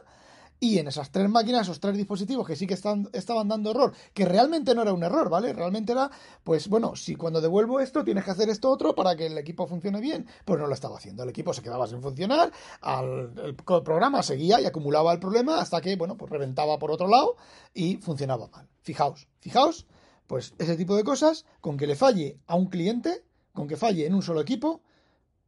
y 0.61 0.79
en 0.79 0.89
esas 0.89 1.11
tres 1.11 1.29
máquinas, 1.29 1.63
esos 1.63 1.81
tres 1.81 1.97
dispositivos 1.97 2.47
que 2.47 2.57
sí 2.57 2.67
que 2.67 2.75
están, 2.75 3.09
estaban 3.13 3.49
dando 3.49 3.71
error, 3.71 3.93
que 4.13 4.25
realmente 4.25 4.75
no 4.75 4.83
era 4.83 4.93
un 4.93 5.03
error, 5.03 5.29
¿vale? 5.29 5.53
Realmente 5.53 5.93
era, 5.93 6.11
pues 6.43 6.69
bueno, 6.69 6.97
si 6.97 7.17
cuando 7.17 7.41
devuelvo 7.41 7.81
esto 7.81 8.05
tienes 8.05 8.25
que 8.25 8.31
hacer 8.31 8.49
esto 8.49 8.71
otro 8.71 8.95
para 8.95 9.15
que 9.17 9.27
el 9.27 9.37
equipo 9.37 9.67
funcione 9.67 10.01
bien, 10.01 10.27
pues 10.45 10.59
no 10.59 10.67
lo 10.67 10.75
estaba 10.75 10.97
haciendo. 10.97 11.23
El 11.23 11.29
equipo 11.29 11.53
se 11.53 11.63
quedaba 11.63 11.87
sin 11.87 12.01
funcionar, 12.01 12.51
el 12.83 13.55
programa 13.57 14.23
seguía 14.23 14.61
y 14.61 14.65
acumulaba 14.65 15.13
el 15.13 15.19
problema 15.19 15.61
hasta 15.61 15.81
que, 15.81 15.97
bueno, 15.97 16.17
pues 16.17 16.31
reventaba 16.31 16.79
por 16.79 16.91
otro 16.91 17.09
lado 17.09 17.37
y 17.75 17.97
funcionaba 17.97 18.49
mal. 18.49 18.69
Fijaos, 18.81 19.29
fijaos, 19.41 19.87
pues 20.27 20.55
ese 20.59 20.77
tipo 20.77 20.97
de 20.97 21.05
cosas, 21.05 21.45
con 21.61 21.77
que 21.77 21.87
le 21.87 21.97
falle 21.97 22.39
a 22.47 22.55
un 22.55 22.67
cliente, 22.67 23.25
con 23.53 23.69
que 23.69 23.77
falle 23.77 24.07
en 24.07 24.15
un 24.15 24.23
solo 24.23 24.41
equipo, 24.41 24.83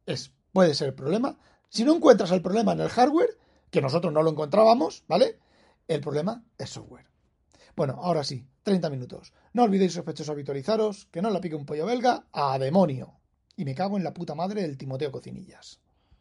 es, 0.05 0.31
puede 0.53 0.75
ser 0.75 0.89
el 0.89 0.93
problema. 0.93 1.37
Si 1.69 1.83
no 1.83 1.95
encuentras 1.95 2.31
el 2.31 2.41
problema 2.41 2.73
en 2.73 2.81
el 2.81 2.89
hardware, 2.89 3.37
que 3.69 3.81
nosotros 3.81 4.13
no 4.13 4.23
lo 4.23 4.31
encontrábamos, 4.31 5.03
¿vale? 5.07 5.39
El 5.87 6.01
problema 6.01 6.43
es 6.57 6.69
software. 6.69 7.07
Bueno, 7.75 7.99
ahora 8.01 8.23
sí, 8.23 8.45
30 8.63 8.89
minutos. 8.89 9.33
No 9.53 9.63
olvidéis 9.63 9.93
sospechosos 9.93 10.31
habitualizaros, 10.31 11.07
que 11.11 11.21
no 11.21 11.29
la 11.29 11.41
pique 11.41 11.55
un 11.55 11.65
pollo 11.65 11.85
belga, 11.85 12.25
a 12.31 12.57
demonio. 12.57 13.19
Y 13.55 13.65
me 13.65 13.75
cago 13.75 13.97
en 13.97 14.03
la 14.03 14.13
puta 14.13 14.35
madre 14.35 14.61
del 14.61 14.77
Timoteo 14.77 15.11
Cocinillas. 15.11 15.79